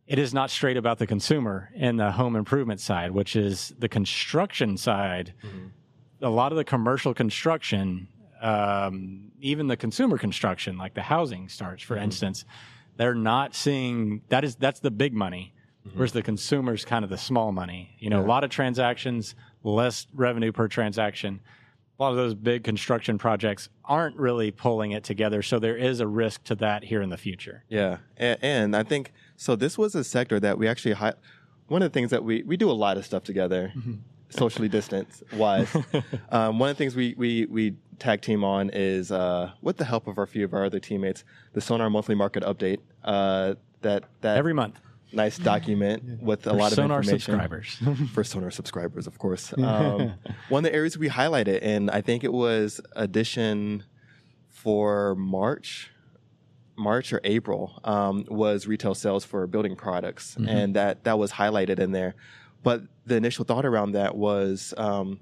it 0.08 0.20
is 0.20 0.34
not 0.34 0.52
straight 0.52 0.78
about 0.78 1.00
the 1.00 1.08
consumer 1.08 1.70
in 1.74 1.98
the 1.98 2.12
home 2.12 2.36
improvement 2.36 2.80
side, 2.80 3.12
which 3.12 3.36
is 3.36 3.74
the 3.80 3.90
construction 3.90 4.78
side. 4.78 5.34
Mm-hmm. 5.44 6.26
A 6.26 6.30
lot 6.30 6.52
of 6.52 6.58
the 6.58 6.64
commercial 6.64 7.14
construction, 7.14 8.08
um, 8.42 9.32
even 9.40 9.68
the 9.68 9.78
consumer 9.78 10.18
construction, 10.18 10.78
like 10.78 10.94
the 10.94 11.02
housing 11.02 11.50
starts, 11.50 11.84
for 11.84 11.96
mm-hmm. 11.96 12.06
instance, 12.06 12.46
they're 12.98 13.16
not 13.16 13.56
seeing 13.56 14.22
that 14.30 14.44
is 14.44 14.56
that's 14.56 14.80
the 14.80 14.92
big 14.92 15.14
money, 15.14 15.54
mm-hmm. 15.86 15.98
whereas 15.98 16.14
the 16.14 16.22
consumer's 16.22 16.86
kind 16.86 17.04
of 17.04 17.10
the 17.10 17.18
small 17.18 17.52
money. 17.52 17.96
You 18.00 18.10
know, 18.12 18.22
a 18.22 18.28
lot 18.28 18.44
of 18.44 18.52
transactions, 18.52 19.36
less 19.64 20.08
revenue 20.14 20.52
per 20.52 20.68
transaction. 20.68 21.42
A 21.98 22.04
lot 22.04 22.10
of 22.10 22.18
those 22.18 22.34
big 22.34 22.64
construction 22.64 23.18
projects 23.18 23.70
aren't 23.86 24.18
really 24.18 24.52
pulling 24.52 24.92
it 24.92 25.04
together, 25.04 25.42
so 25.42 25.60
there 25.60 25.78
is 25.78 26.02
a 26.02 26.08
risk 26.08 26.44
to 26.46 26.56
that 26.56 26.84
here 26.84 27.02
in 27.02 27.10
the 27.10 27.18
future. 27.18 27.64
Yeah, 27.70 27.98
and, 28.18 28.38
and 28.42 28.76
I 28.76 28.84
think 28.84 29.14
so. 29.38 29.56
This 29.56 29.78
was 29.78 29.96
a 29.96 30.04
sector 30.04 30.40
that 30.42 30.58
we 30.58 30.68
actually 30.68 30.94
hi- 30.94 31.14
one 31.68 31.82
of 31.82 31.92
the 31.92 31.94
things 31.94 32.12
that 32.12 32.24
we 32.24 32.44
we 32.44 32.58
do 32.58 32.70
a 32.70 32.74
lot 32.74 32.98
of 32.98 33.06
stuff 33.06 33.24
together, 33.24 33.74
socially 34.30 34.68
distance 34.68 35.24
wise. 35.34 35.74
um, 36.30 36.60
one 36.60 36.70
of 36.70 36.76
the 36.76 36.78
things 36.78 36.96
we 36.98 37.16
we 37.18 37.46
we 37.46 37.76
tag 37.98 38.22
team 38.22 38.44
on 38.44 38.70
is 38.74 39.10
uh, 39.12 39.52
with 39.62 39.78
the 39.78 39.86
help 39.86 40.08
of 40.08 40.18
our 40.18 40.28
few 40.28 40.44
of 40.44 40.54
our 40.54 40.66
other 40.66 40.80
teammates, 40.80 41.24
the 41.54 41.62
Sonar 41.62 41.90
Monthly 41.90 42.16
Market 42.16 42.44
Update. 42.44 42.80
Uh, 43.06 43.56
that 43.82 44.04
that 44.22 44.38
Every 44.38 44.54
month. 44.54 44.80
Nice 45.16 45.38
document 45.38 46.22
with 46.22 46.46
a 46.48 46.52
For 46.52 46.56
lot 46.56 46.72
of 46.72 46.76
Sonar 46.76 47.00
information 47.00 47.20
subscribers. 47.20 47.82
for 48.14 48.24
Sonar 48.24 48.52
subscribers, 48.52 49.08
of 49.08 49.18
course. 49.18 49.54
Um, 49.58 50.14
one 50.50 50.66
of 50.66 50.72
the 50.72 50.76
areas 50.76 50.98
we 50.98 51.10
highlighted, 51.10 51.60
and 51.62 51.90
I 51.90 52.02
think 52.02 52.24
it 52.24 52.34
was 52.34 52.82
edition 52.96 53.84
for 54.50 55.16
March, 55.16 55.92
March 56.78 57.14
or 57.14 57.22
April, 57.24 57.80
um, 57.84 58.26
was 58.28 58.68
retail 58.68 58.96
sales 58.96 59.24
for 59.26 59.48
building 59.48 59.76
products, 59.76 60.36
and 60.38 60.76
that 60.76 61.04
that 61.06 61.18
was 61.18 61.32
highlighted 61.32 61.80
in 61.80 61.92
there. 61.92 62.16
But 62.64 62.84
the 63.06 63.16
initial 63.16 63.46
thought 63.46 63.66
around 63.66 63.94
that 63.94 64.16
was. 64.16 64.74
Um, 64.78 65.20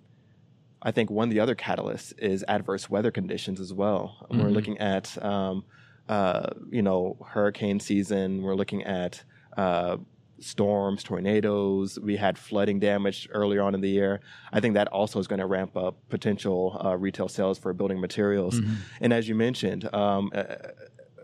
I 0.86 0.91
think 0.91 1.10
one 1.10 1.29
of 1.29 1.34
the 1.34 1.39
other 1.39 1.56
catalysts 1.56 2.12
is 2.19 2.43
adverse 2.45 2.89
weather 2.89 3.10
conditions 3.10 3.62
as 3.62 3.71
well. 3.73 4.27
We're 4.29 4.49
looking 4.49 4.77
at, 4.79 5.17
um, 5.23 5.63
uh, 6.10 6.49
you 6.69 6.82
know, 6.82 7.15
hurricane 7.25 7.79
season. 7.79 8.41
We're 8.41 8.56
looking 8.56 8.84
at 8.84 9.23
uh, 9.58 9.98
storms, 10.39 11.04
tornadoes. 11.04 12.00
We 12.00 12.18
had 12.18 12.38
flooding 12.38 12.80
damage 12.80 13.30
earlier 13.32 13.62
on 13.62 13.76
in 13.76 13.82
the 13.82 13.89
year. 13.89 14.20
I 14.52 14.60
think 14.60 14.74
that 14.74 14.88
also 14.89 15.20
is 15.20 15.28
going 15.28 15.39
to 15.39 15.46
ramp 15.46 15.78
up 15.78 15.98
potential 16.10 16.82
uh, 16.84 16.98
retail 16.98 17.28
sales 17.28 17.58
for 17.58 17.74
building 17.74 18.00
materials. 18.02 18.60
And 19.00 19.13
as 19.13 19.28
you 19.28 19.36
mentioned, 19.36 19.94
um, 19.94 20.32
uh, 20.34 20.44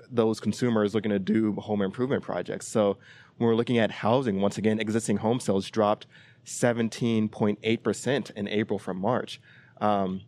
those 0.10 0.40
consumers 0.40 0.96
looking 0.96 1.12
to 1.12 1.20
do 1.20 1.54
home 1.54 1.82
improvement 1.82 2.24
projects. 2.24 2.68
So 2.68 2.98
when 3.38 3.48
we're 3.48 3.56
looking 3.56 3.78
at 3.78 3.92
housing, 3.92 4.42
once 4.42 4.58
again, 4.58 4.80
existing 4.80 5.18
home 5.18 5.40
sales 5.40 5.70
dropped 5.70 6.08
17.8% 6.46 8.32
in 8.32 8.48
April 8.48 8.80
from 8.80 8.98
March. 8.98 9.40
Um, 9.80 10.22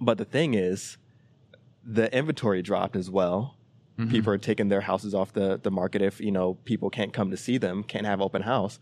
but 0.00 0.18
the 0.18 0.24
thing 0.24 0.54
is, 0.54 0.96
the 1.84 2.12
inventory 2.16 2.62
dropped 2.62 2.96
as 2.96 3.10
well. 3.10 3.56
People 4.08 4.32
are 4.32 4.38
taking 4.38 4.68
their 4.68 4.80
houses 4.80 5.14
off 5.14 5.32
the, 5.32 5.60
the 5.62 5.70
market 5.70 6.02
if, 6.02 6.20
you 6.20 6.32
know, 6.32 6.54
people 6.64 6.90
can't 6.90 7.12
come 7.12 7.30
to 7.30 7.36
see 7.36 7.58
them, 7.58 7.84
can't 7.84 8.06
have 8.06 8.20
open 8.20 8.42
house. 8.42 8.80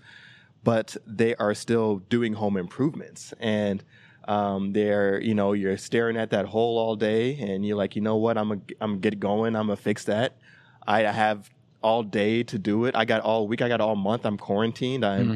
But 0.64 0.96
they 1.06 1.34
are 1.36 1.54
still 1.54 1.98
doing 1.98 2.34
home 2.34 2.56
improvements. 2.56 3.34
And 3.40 3.82
um, 4.26 4.72
they're, 4.72 5.20
you 5.20 5.34
know, 5.34 5.52
you're 5.52 5.76
staring 5.76 6.16
at 6.16 6.30
that 6.30 6.46
hole 6.46 6.78
all 6.78 6.96
day 6.96 7.36
and 7.38 7.66
you're 7.66 7.76
like, 7.76 7.94
you 7.96 8.00
know 8.02 8.16
what, 8.16 8.38
I'm 8.38 8.62
I'm 8.80 9.00
get 9.00 9.18
going. 9.20 9.54
I'm 9.56 9.66
going 9.66 9.76
to 9.76 9.82
fix 9.82 10.04
that. 10.04 10.36
I 10.86 11.00
have 11.02 11.50
all 11.82 12.02
day 12.04 12.42
to 12.44 12.58
do 12.58 12.84
it. 12.84 12.94
I 12.96 13.04
got 13.04 13.20
all 13.22 13.48
week. 13.48 13.60
I 13.60 13.68
got 13.68 13.80
all 13.80 13.96
month. 13.96 14.24
I'm 14.24 14.38
quarantined. 14.38 15.04
I'm, 15.04 15.28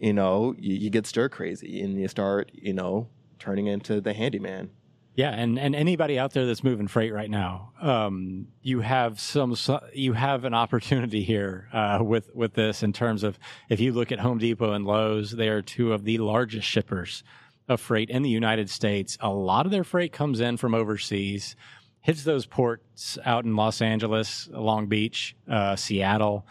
you 0.00 0.12
know, 0.14 0.54
you, 0.58 0.74
you 0.74 0.90
get 0.90 1.06
stir 1.06 1.28
crazy 1.28 1.80
and 1.82 2.00
you 2.00 2.08
start, 2.08 2.50
you 2.54 2.72
know, 2.72 3.08
turning 3.38 3.66
into 3.66 4.00
the 4.00 4.14
handyman. 4.14 4.70
Yeah, 5.16 5.30
and, 5.30 5.58
and 5.58 5.74
anybody 5.74 6.18
out 6.18 6.34
there 6.34 6.44
that's 6.44 6.62
moving 6.62 6.88
freight 6.88 7.10
right 7.10 7.30
now, 7.30 7.72
um, 7.80 8.48
you 8.60 8.80
have 8.80 9.18
some 9.18 9.56
you 9.94 10.12
have 10.12 10.44
an 10.44 10.52
opportunity 10.52 11.24
here 11.24 11.68
uh, 11.72 12.00
with 12.02 12.30
with 12.34 12.52
this 12.52 12.82
in 12.82 12.92
terms 12.92 13.22
of 13.22 13.38
if 13.70 13.80
you 13.80 13.92
look 13.94 14.12
at 14.12 14.18
Home 14.20 14.36
Depot 14.36 14.74
and 14.74 14.84
Lowe's, 14.84 15.30
they 15.30 15.48
are 15.48 15.62
two 15.62 15.94
of 15.94 16.04
the 16.04 16.18
largest 16.18 16.68
shippers 16.68 17.24
of 17.66 17.80
freight 17.80 18.10
in 18.10 18.24
the 18.24 18.28
United 18.28 18.68
States. 18.68 19.16
A 19.20 19.30
lot 19.30 19.64
of 19.64 19.72
their 19.72 19.84
freight 19.84 20.12
comes 20.12 20.38
in 20.38 20.58
from 20.58 20.74
overseas, 20.74 21.56
hits 22.02 22.22
those 22.22 22.44
ports 22.44 23.16
out 23.24 23.46
in 23.46 23.56
Los 23.56 23.80
Angeles, 23.80 24.50
Long 24.52 24.86
Beach, 24.86 25.34
uh, 25.48 25.76
Seattle. 25.76 26.46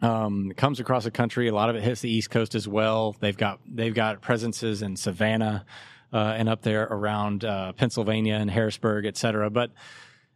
Um, 0.00 0.50
comes 0.56 0.80
across 0.80 1.04
the 1.04 1.12
country. 1.12 1.46
A 1.46 1.54
lot 1.54 1.70
of 1.70 1.76
it 1.76 1.84
hits 1.84 2.00
the 2.00 2.10
East 2.10 2.28
Coast 2.28 2.56
as 2.56 2.66
well. 2.66 3.14
They've 3.20 3.36
got 3.36 3.60
they've 3.72 3.94
got 3.94 4.20
presences 4.20 4.82
in 4.82 4.96
Savannah 4.96 5.64
and 6.12 6.48
up 6.48 6.62
there 6.62 6.82
around 6.84 7.44
uh, 7.44 7.72
Pennsylvania 7.72 8.34
and 8.34 8.50
Harrisburg, 8.50 9.06
et 9.06 9.16
cetera. 9.16 9.50
But 9.50 9.70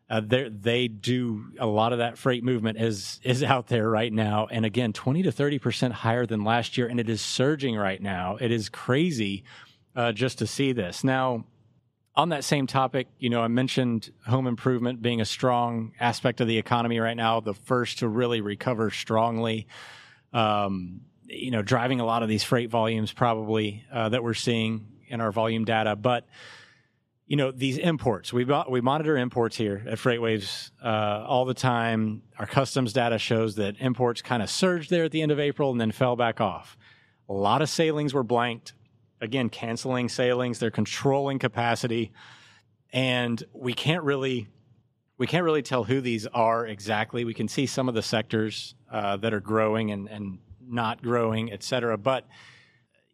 uh, 0.09 0.21
they 0.25 0.49
they 0.49 0.89
do 0.89 1.47
a 1.59 1.67
lot 1.67 1.93
of 1.93 1.99
that 1.99 2.17
freight 2.17 2.45
movement 2.45 2.81
is 2.81 3.21
is 3.23 3.43
out 3.43 3.67
there 3.67 3.89
right 3.89 4.13
now, 4.13 4.47
and 4.51 4.65
again, 4.65 4.93
twenty 4.93 5.23
to 5.25 5.33
thirty 5.33 5.59
percent 5.59 5.93
higher 5.93 6.27
than 6.27 6.45
last 6.45 6.79
year, 6.79 6.87
and 6.87 7.01
it 7.01 7.09
is 7.09 7.21
surging 7.21 7.77
right 7.77 8.01
now. 8.01 8.37
It 8.41 8.53
is 8.53 8.69
crazy 8.69 9.45
uh, 9.95 10.13
just 10.13 10.39
to 10.39 10.47
see 10.47 10.73
this 10.73 11.05
now. 11.05 11.45
On 12.15 12.31
that 12.31 12.45
same 12.45 12.67
topic, 12.67 13.09
you 13.19 13.29
know, 13.29 13.43
I 13.43 13.49
mentioned 13.49 14.11
home 14.27 14.47
improvement 14.47 15.03
being 15.03 15.21
a 15.21 15.27
strong 15.27 15.93
aspect 16.01 16.41
of 16.41 16.49
the 16.49 16.57
economy 16.57 16.99
right 16.99 17.17
now, 17.17 17.41
the 17.41 17.53
first 17.53 17.99
to 17.99 18.09
really 18.09 18.41
recover 18.41 18.91
strongly. 18.91 19.67
Um, 20.33 21.03
you 21.25 21.51
know, 21.51 21.61
driving 21.61 22.01
a 22.01 22.07
lot 22.07 22.23
of 22.23 22.29
these 22.31 22.45
freight 22.45 22.71
volumes 22.71 23.13
probably 23.13 23.85
uh, 23.93 24.09
that 24.09 24.23
we're 24.23 24.33
seeing 24.33 24.87
in 25.09 25.21
our 25.21 25.33
volume 25.33 25.65
data, 25.65 25.97
but 25.97 26.27
you 27.27 27.37
know 27.37 27.51
these 27.51 27.77
imports 27.77 28.33
we 28.33 28.47
we 28.69 28.81
monitor 28.81 29.17
imports 29.17 29.57
here 29.57 29.85
at 29.89 29.99
freightwaves 29.99 30.71
uh, 30.83 31.25
all 31.27 31.45
the 31.45 31.55
time. 31.55 32.23
Our 32.39 32.47
customs 32.47 32.93
data 32.93 33.19
shows 33.19 33.57
that 33.57 33.77
imports 33.81 34.23
kind 34.23 34.43
of 34.43 34.51
surged 34.51 34.91
there 34.91 35.05
at 35.05 35.11
the 35.11 35.23
end 35.23 35.33
of 35.33 35.41
april 35.41 35.73
and 35.73 35.81
then 35.81 35.91
fell 35.91 36.15
back 36.17 36.41
off. 36.41 36.77
A 37.29 37.33
lot 37.33 37.63
of 37.63 37.69
sailings 37.69 38.15
were 38.15 38.23
blanked. 38.23 38.75
Again 39.21 39.49
canceling 39.49 40.09
sailings 40.09 40.59
they're 40.61 40.71
controlling 40.71 41.39
capacity 41.39 42.13
and 42.93 43.43
we 43.53 43.75
can't 43.75 44.05
really 44.05 44.47
we 45.19 45.27
can't 45.27 45.45
really 45.45 45.63
tell 45.63 45.83
who 45.83 46.01
these 46.01 46.27
are 46.27 46.67
exactly. 46.67 47.25
We 47.25 47.35
can 47.35 47.49
see 47.49 47.67
some 47.67 47.89
of 47.89 47.95
the 47.95 48.03
sectors 48.03 48.75
uh, 48.93 49.17
that 49.17 49.33
are 49.33 49.41
growing 49.41 49.91
and, 49.91 50.09
and 50.09 50.39
not 50.69 51.03
growing 51.03 51.53
et 51.53 51.63
cetera 51.63 51.97
but 51.97 52.27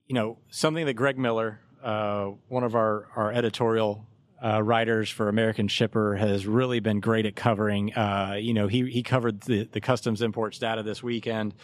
you 0.07 0.15
know 0.15 0.39
something 0.49 0.87
that 0.87 0.95
greg 0.95 1.19
miller 1.19 1.61
uh, 1.83 2.31
one 2.49 2.65
of 2.65 2.75
our, 2.75 3.09
our 3.17 3.33
editorial 3.33 4.07
uh, 4.45 4.63
writers 4.63 5.09
for 5.11 5.29
American 5.29 5.69
Shipper 5.69 6.17
has 6.17 6.47
really 6.47 6.81
been 6.81 7.01
great 7.01 7.27
at 7.27 7.37
covering. 7.37 7.93
Uh, 7.95 8.37
you 8.41 8.55
know, 8.55 8.67
he 8.67 8.91
he 8.91 9.03
covered 9.03 9.41
the, 9.43 9.65
the 9.71 9.81
customs 9.81 10.21
imports 10.23 10.59
data 10.59 10.83
this 10.83 11.03
weekend 11.03 11.55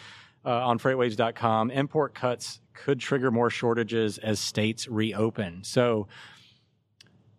uh, 0.45 0.65
on 0.67 0.79
FreightWaves.com. 0.79 1.71
Import 1.71 2.13
cuts 2.15 2.61
could 2.73 2.99
trigger 2.99 3.31
more 3.31 3.49
shortages 3.49 4.17
as 4.19 4.39
states 4.39 4.87
reopen. 4.87 5.63
So 5.63 6.07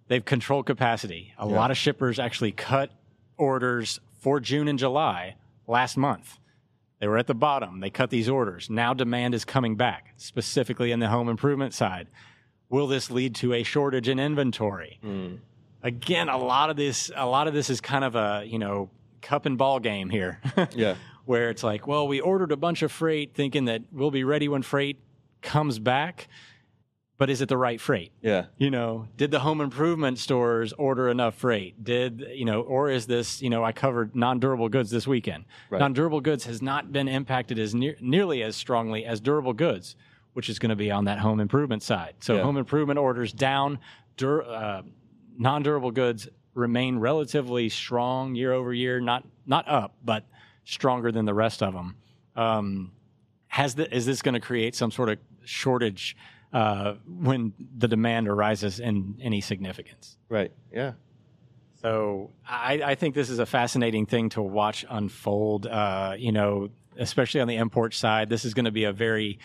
they've 0.08 0.24
controlled 0.24 0.66
capacity. 0.66 1.32
A 1.38 1.46
Yeah. 1.48 1.54
lot 1.54 1.70
of 1.70 1.76
shippers 1.78 2.18
actually 2.18 2.52
cut 2.52 2.90
orders 3.38 3.98
for 4.18 4.40
June 4.40 4.68
and 4.68 4.78
July 4.78 5.36
last 5.66 5.96
month. 5.96 6.38
They 6.98 7.08
were 7.08 7.16
at 7.16 7.26
the 7.26 7.34
bottom. 7.34 7.80
They 7.80 7.88
cut 7.88 8.10
these 8.10 8.28
orders. 8.28 8.68
Now 8.68 8.92
demand 8.92 9.34
is 9.34 9.46
coming 9.46 9.76
back, 9.76 10.12
specifically 10.18 10.92
in 10.92 11.00
the 11.00 11.08
home 11.08 11.30
improvement 11.30 11.72
side. 11.72 12.08
Will 12.70 12.86
this 12.86 13.10
lead 13.10 13.34
to 13.36 13.52
a 13.52 13.62
shortage 13.62 14.08
in 14.08 14.18
inventory? 14.18 14.98
Hmm. 15.02 15.34
Again, 15.82 16.28
a 16.28 16.38
lot 16.38 16.70
of 16.70 16.76
this, 16.76 17.10
a 17.14 17.26
lot 17.26 17.48
of 17.48 17.54
this 17.54 17.68
is 17.68 17.80
kind 17.80 18.04
of 18.04 18.14
a 18.14 18.44
you 18.46 18.58
know 18.58 18.88
cup 19.20 19.44
and 19.46 19.58
ball 19.58 19.80
game 19.80 20.08
here, 20.08 20.40
Yeah. 20.74 20.94
where 21.26 21.50
it's 21.50 21.62
like, 21.62 21.86
well, 21.86 22.08
we 22.08 22.20
ordered 22.20 22.52
a 22.52 22.56
bunch 22.56 22.80
of 22.82 22.90
freight 22.92 23.34
thinking 23.34 23.66
that 23.66 23.82
we'll 23.92 24.10
be 24.10 24.24
ready 24.24 24.48
when 24.48 24.62
freight 24.62 24.98
comes 25.42 25.78
back, 25.78 26.28
but 27.18 27.28
is 27.28 27.40
it 27.42 27.48
the 27.50 27.56
right 27.56 27.80
freight? 27.80 28.12
Yeah. 28.22 28.46
you 28.56 28.70
know, 28.70 29.08
did 29.16 29.30
the 29.30 29.40
home 29.40 29.60
improvement 29.60 30.18
stores 30.18 30.72
order 30.74 31.08
enough 31.10 31.34
freight? 31.34 31.82
Did, 31.84 32.26
you 32.34 32.44
know, 32.46 32.60
or 32.62 32.88
is 32.90 33.06
this, 33.06 33.42
you 33.42 33.50
know, 33.50 33.62
I 33.64 33.72
covered 33.72 34.14
non 34.16 34.38
durable 34.38 34.68
goods 34.70 34.90
this 34.90 35.06
weekend. 35.06 35.44
Right. 35.70 35.78
Non 35.80 35.92
durable 35.92 36.20
goods 36.22 36.44
has 36.44 36.62
not 36.62 36.92
been 36.92 37.08
impacted 37.08 37.58
as 37.58 37.74
near, 37.74 37.96
nearly 38.00 38.42
as 38.42 38.54
strongly 38.56 39.04
as 39.04 39.20
durable 39.20 39.52
goods, 39.54 39.96
which 40.32 40.48
is 40.48 40.58
going 40.58 40.70
to 40.70 40.76
be 40.76 40.90
on 40.90 41.04
that 41.04 41.18
home 41.18 41.40
improvement 41.40 41.82
side. 41.82 42.14
So 42.20 42.36
Yeah. 42.36 42.42
home 42.42 42.56
improvement 42.56 42.98
orders 42.98 43.32
down, 43.32 43.78
dur- 44.16 44.44
uh, 44.44 44.82
non 45.36 45.62
durable 45.62 45.90
goods 45.90 46.28
remain 46.54 46.98
relatively 46.98 47.68
strong 47.68 48.34
year 48.34 48.52
over 48.52 48.72
year, 48.72 49.00
not, 49.00 49.26
not 49.46 49.68
up, 49.68 49.94
but 50.04 50.24
stronger 50.64 51.10
than 51.12 51.24
the 51.24 51.34
rest 51.34 51.62
of 51.62 51.74
them. 51.74 51.96
Um, 52.36 52.92
has 53.48 53.74
the, 53.74 53.92
is 53.94 54.06
this 54.06 54.22
going 54.22 54.34
to 54.34 54.40
create 54.40 54.74
some 54.74 54.90
sort 54.90 55.08
of 55.08 55.18
shortage 55.44 56.16
uh, 56.52 56.94
when 57.06 57.52
the 57.76 57.88
demand 57.88 58.28
arises 58.28 58.80
in 58.80 59.16
any 59.20 59.40
significance? 59.40 60.16
Right. 60.28 60.52
Yeah. 60.72 60.92
So 61.80 62.30
I, 62.46 62.82
I 62.84 62.94
think 62.94 63.14
this 63.14 63.30
is 63.30 63.38
a 63.38 63.46
fascinating 63.46 64.06
thing 64.06 64.28
to 64.30 64.42
watch 64.42 64.84
unfold. 64.88 65.66
Uh, 65.66 66.14
you 66.18 66.30
know, 66.30 66.68
especially 66.98 67.40
on 67.40 67.48
the 67.48 67.56
import 67.56 67.94
side, 67.94 68.28
this 68.28 68.44
is 68.44 68.52
going 68.54 68.66
to 68.66 68.70
be 68.70 68.84
a 68.84 68.92
very 68.92 69.38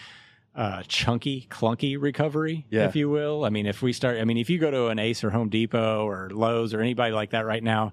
uh, 0.56 0.82
chunky, 0.88 1.48
clunky 1.50 2.00
recovery, 2.00 2.66
Yeah. 2.70 2.86
if 2.88 2.96
you 2.96 3.10
will. 3.10 3.44
I 3.44 3.50
mean, 3.50 3.66
if 3.66 3.82
we 3.82 3.92
start, 3.94 4.18
I 4.20 4.24
mean, 4.24 4.38
if 4.38 4.50
you 4.50 4.58
go 4.58 4.72
to 4.72 4.88
an 4.88 5.00
Ace 5.00 5.24
or 5.24 5.30
Home 5.32 5.50
Depot 5.50 6.08
or 6.08 6.30
Lowe's 6.32 6.74
or 6.74 6.80
anybody 6.82 7.14
like 7.14 7.32
that 7.32 7.46
right 7.46 7.64
now, 7.64 7.92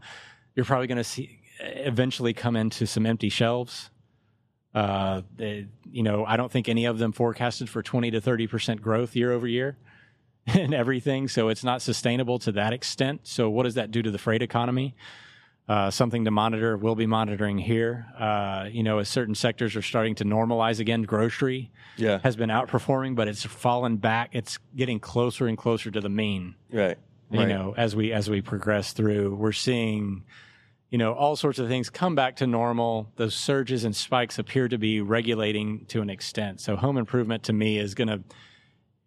you're 0.54 0.64
probably 0.64 0.86
going 0.86 0.98
to 0.98 1.04
see 1.04 1.40
eventually 1.60 2.32
come 2.32 2.56
into 2.56 2.86
some 2.86 3.04
empty 3.06 3.28
shelves. 3.28 3.90
Uh, 4.74 5.22
they, 5.36 5.66
you 5.90 6.02
know, 6.02 6.24
I 6.24 6.36
don't 6.36 6.50
think 6.50 6.68
any 6.68 6.84
of 6.86 6.98
them 6.98 7.12
forecasted 7.12 7.68
for 7.68 7.82
20 7.82 8.10
to 8.12 8.20
30 8.20 8.46
percent 8.46 8.80
growth 8.82 9.14
year 9.14 9.32
over 9.32 9.46
year 9.46 9.76
and 10.46 10.72
everything. 10.72 11.28
So 11.28 11.48
it's 11.48 11.62
not 11.64 11.82
sustainable 11.82 12.38
to 12.40 12.52
that 12.52 12.72
extent. 12.72 13.20
So 13.24 13.50
what 13.50 13.64
does 13.64 13.74
that 13.74 13.90
do 13.90 14.02
to 14.02 14.10
the 14.10 14.18
freight 14.18 14.40
economy? 14.42 14.94
Uh, 15.68 15.90
something 15.90 16.24
to 16.24 16.30
monitor. 16.30 16.76
We'll 16.76 16.96
be 16.96 17.06
monitoring 17.06 17.56
here. 17.56 18.06
Uh, 18.18 18.68
you 18.70 18.82
know, 18.82 18.98
as 18.98 19.08
certain 19.08 19.34
sectors 19.36 19.76
are 19.76 19.80
starting 19.82 20.16
to 20.16 20.24
normalize 20.24 20.80
again, 20.80 21.02
grocery 21.02 21.70
Yeah. 21.96 22.18
has 22.24 22.34
been 22.34 22.50
outperforming, 22.50 23.14
but 23.14 23.28
it's 23.28 23.44
fallen 23.44 23.96
back. 23.96 24.30
It's 24.34 24.58
getting 24.74 24.98
closer 24.98 25.46
and 25.46 25.56
closer 25.56 25.90
to 25.92 26.00
the 26.00 26.08
mean 26.08 26.56
Right. 26.72 26.98
you 27.30 27.38
Right. 27.38 27.48
know 27.48 27.74
as 27.76 27.94
we 27.94 28.12
as 28.12 28.28
we 28.28 28.42
progress 28.42 28.92
through 28.92 29.36
we're 29.36 29.52
seeing 29.52 30.24
you 30.90 30.98
know 30.98 31.14
all 31.14 31.36
sorts 31.36 31.58
of 31.58 31.68
things 31.68 31.88
come 31.88 32.14
back 32.14 32.36
to 32.36 32.46
normal 32.46 33.10
those 33.16 33.34
surges 33.34 33.84
and 33.84 33.96
spikes 33.96 34.38
appear 34.38 34.68
to 34.68 34.76
be 34.76 35.00
regulating 35.00 35.86
to 35.86 36.02
an 36.02 36.10
extent 36.10 36.60
so 36.60 36.76
home 36.76 36.98
improvement 36.98 37.42
to 37.44 37.52
me 37.54 37.78
is 37.78 37.94
going 37.94 38.08
to 38.08 38.20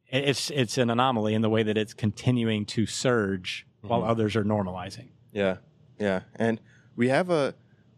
it's 0.07 0.49
it's 0.49 0.77
an 0.79 0.89
anomaly 0.89 1.35
in 1.35 1.41
the 1.43 1.49
way 1.49 1.61
that 1.61 1.77
it's 1.77 1.93
continuing 1.93 2.65
to 2.65 2.85
surge 2.87 3.67
while 3.81 4.03
others 4.03 4.35
are 4.35 4.43
normalizing 4.45 5.09
Yeah, 5.31 5.57
yeah, 5.99 6.21
and 6.35 6.59
we 6.95 7.09
have 7.09 7.29
a 7.29 7.55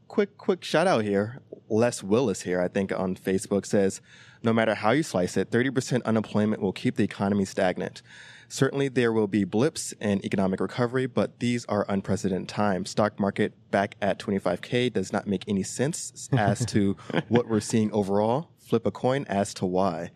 quick, 0.07 0.37
quick 0.37 0.63
shout 0.63 0.87
out 0.87 1.03
here. 1.03 1.41
Les 1.69 2.01
Willis 2.01 2.41
here, 2.41 2.61
I 2.61 2.67
think, 2.67 2.91
on 2.91 3.15
Facebook 3.15 3.65
says, 3.65 4.01
no 4.43 4.53
matter 4.53 4.75
how 4.75 4.91
you 4.91 5.03
slice 5.03 5.35
it, 5.35 5.51
30% 5.51 6.03
unemployment 6.03 6.61
will 6.61 6.71
keep 6.71 6.95
the 6.95 7.03
economy 7.03 7.45
stagnant. 7.45 8.01
Certainly, 8.49 8.89
there 8.89 9.11
will 9.11 9.27
be 9.27 9.43
blips 9.43 9.93
in 9.99 10.23
economic 10.23 10.61
recovery, 10.61 11.05
but 11.05 11.39
these 11.39 11.65
are 11.65 11.85
unprecedented 11.89 12.47
times. 12.47 12.89
Stock 12.91 13.19
market 13.19 13.53
back 13.71 13.95
at 14.01 14.19
25k 14.19 14.93
does 14.93 15.11
not 15.11 15.27
make 15.27 15.43
any 15.47 15.63
sense 15.63 16.29
as 16.37 16.65
to 16.67 16.95
what 17.27 17.47
we're 17.47 17.59
seeing 17.59 17.91
overall. 17.91 18.49
Flip 18.59 18.85
a 18.85 18.91
coin 18.91 19.25
as 19.27 19.53
to 19.55 19.65
why. 19.65 20.11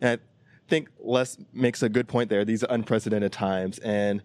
And 0.00 0.20
I 0.20 0.68
think 0.68 0.88
Les 0.98 1.38
makes 1.52 1.82
a 1.82 1.88
good 1.88 2.08
point 2.08 2.28
there. 2.28 2.44
These 2.44 2.64
are 2.64 2.72
unprecedented 2.74 3.32
times, 3.32 3.78
and 3.78 4.22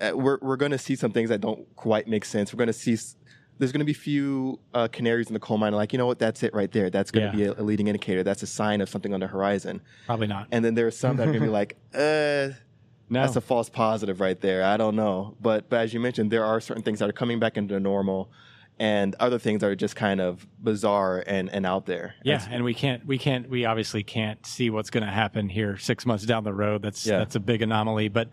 uh, 0.00 0.16
we're 0.16 0.38
we're 0.42 0.56
going 0.56 0.72
to 0.72 0.78
see 0.78 0.96
some 0.96 1.12
things 1.12 1.28
that 1.28 1.40
don't 1.40 1.64
quite 1.76 2.08
make 2.08 2.24
sense. 2.24 2.52
We're 2.52 2.58
going 2.58 2.66
to 2.68 2.72
see 2.72 2.94
s- 2.94 3.16
there's 3.58 3.70
going 3.72 3.80
to 3.80 3.84
be 3.86 3.92
few 3.92 4.58
uh, 4.74 4.88
canaries 4.88 5.28
in 5.28 5.34
the 5.34 5.40
coal 5.40 5.58
mine. 5.58 5.72
Like 5.72 5.92
you 5.92 5.98
know 5.98 6.06
what, 6.06 6.18
that's 6.18 6.42
it 6.42 6.52
right 6.54 6.70
there. 6.72 6.90
That's 6.90 7.10
going 7.10 7.30
to 7.32 7.38
Yeah. 7.38 7.52
be 7.52 7.58
a, 7.58 7.62
a 7.62 7.64
leading 7.64 7.86
indicator. 7.88 8.22
That's 8.22 8.42
a 8.42 8.46
sign 8.46 8.80
of 8.80 8.88
something 8.88 9.12
on 9.14 9.20
the 9.20 9.26
horizon. 9.28 9.80
probably 10.06 10.26
not 10.26 10.48
And 10.50 10.64
then 10.64 10.74
there 10.74 10.86
are 10.86 10.90
some 10.90 11.16
that 11.16 11.24
are 11.28 11.32
going 11.32 11.40
to 11.42 11.46
be 11.46 11.52
like, 11.62 11.76
uh, 11.94 12.54
no 13.08 13.20
that's 13.20 13.36
a 13.36 13.40
false 13.42 13.68
positive 13.68 14.20
right 14.20 14.40
there. 14.40 14.64
I 14.64 14.76
don't 14.76 14.96
know. 14.96 15.36
But 15.40 15.68
but 15.68 15.80
as 15.80 15.92
you 15.94 16.00
mentioned, 16.00 16.30
there 16.30 16.44
are 16.44 16.60
certain 16.60 16.82
things 16.82 16.98
that 17.00 17.08
are 17.08 17.12
coming 17.12 17.38
back 17.38 17.56
into 17.58 17.78
normal, 17.78 18.30
and 18.78 19.14
other 19.20 19.38
things 19.38 19.60
that 19.60 19.66
are 19.68 19.76
just 19.76 19.94
kind 19.96 20.18
of 20.20 20.46
bizarre 20.58 21.22
and 21.26 21.50
and 21.50 21.66
out 21.66 21.84
there. 21.84 22.14
yeah 22.24 22.44
and 22.50 22.64
we 22.64 22.72
can't 22.72 23.04
we 23.06 23.18
can't 23.18 23.50
we 23.50 23.66
obviously 23.66 24.02
can't 24.02 24.44
see 24.46 24.70
what's 24.70 24.88
going 24.88 25.04
to 25.04 25.12
happen 25.12 25.50
here 25.50 25.76
six 25.76 26.06
months 26.06 26.24
down 26.24 26.42
the 26.42 26.54
road 26.54 26.80
that's 26.82 27.04
Yeah. 27.06 27.18
that's 27.18 27.34
a 27.36 27.40
big 27.40 27.60
anomaly 27.60 28.08
but 28.08 28.30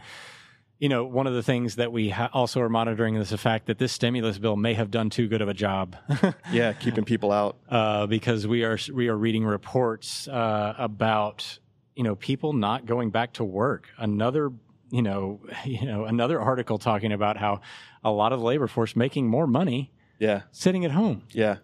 you 0.80 0.88
know 0.90 1.04
one 1.06 1.28
of 1.28 1.34
the 1.34 1.44
things 1.44 1.76
that 1.76 1.92
we 1.92 2.10
ha- 2.10 2.30
also 2.34 2.62
are 2.62 2.70
monitoring 2.70 3.16
is 3.16 3.30
the 3.30 3.38
fact 3.38 3.66
that 3.68 3.78
this 3.78 3.92
stimulus 3.92 4.38
bill 4.38 4.56
may 4.56 4.74
have 4.74 4.90
done 4.90 5.10
too 5.10 5.28
good 5.28 5.42
of 5.42 5.50
a 5.50 5.54
job 5.54 5.96
yeah, 6.52 6.74
keeping 6.74 7.04
people 7.06 7.32
out. 7.32 7.58
uh, 7.70 8.08
because 8.08 8.48
we 8.48 8.64
are 8.64 8.78
we 8.94 9.08
are 9.10 9.18
reading 9.18 9.46
reports 9.46 10.28
uh, 10.28 10.74
about 10.78 11.60
you 11.96 12.04
know 12.04 12.16
people 12.16 12.54
not 12.54 12.86
going 12.86 13.10
back 13.10 13.34
to 13.34 13.44
work. 13.44 13.90
Another 13.98 14.52
you 14.90 15.02
know 15.02 15.42
you 15.66 15.86
know 15.86 16.06
another 16.06 16.40
article 16.40 16.78
talking 16.78 17.12
about 17.12 17.36
how 17.38 17.62
a 18.04 18.12
lot 18.12 18.32
of 18.32 18.40
the 18.40 18.46
labor 18.46 18.68
force 18.68 18.96
making 18.96 19.28
more 19.28 19.46
money 19.48 19.92
Yeah, 20.18 20.44
sitting 20.52 20.86
at 20.86 20.92
home, 20.92 21.24
yeah, 21.32 21.58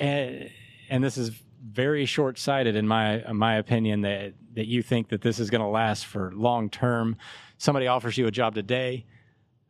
and, 0.00 0.50
and 0.90 1.04
this 1.04 1.16
is 1.16 1.30
very 1.64 2.06
short 2.06 2.38
sighted 2.38 2.74
in 2.76 2.86
my 2.88 3.22
in 3.24 3.36
my 3.36 3.54
opinion 3.56 4.00
that 4.02 4.34
that 4.54 4.66
you 4.66 4.82
think 4.82 5.08
that 5.10 5.20
this 5.22 5.38
is 5.38 5.50
going 5.50 5.60
to 5.60 5.68
last 5.68 6.06
for 6.06 6.32
long 6.34 6.68
term. 6.70 7.16
Somebody 7.58 7.86
offers 7.88 8.16
you 8.16 8.26
a 8.26 8.30
job 8.30 8.54
today, 8.54 9.04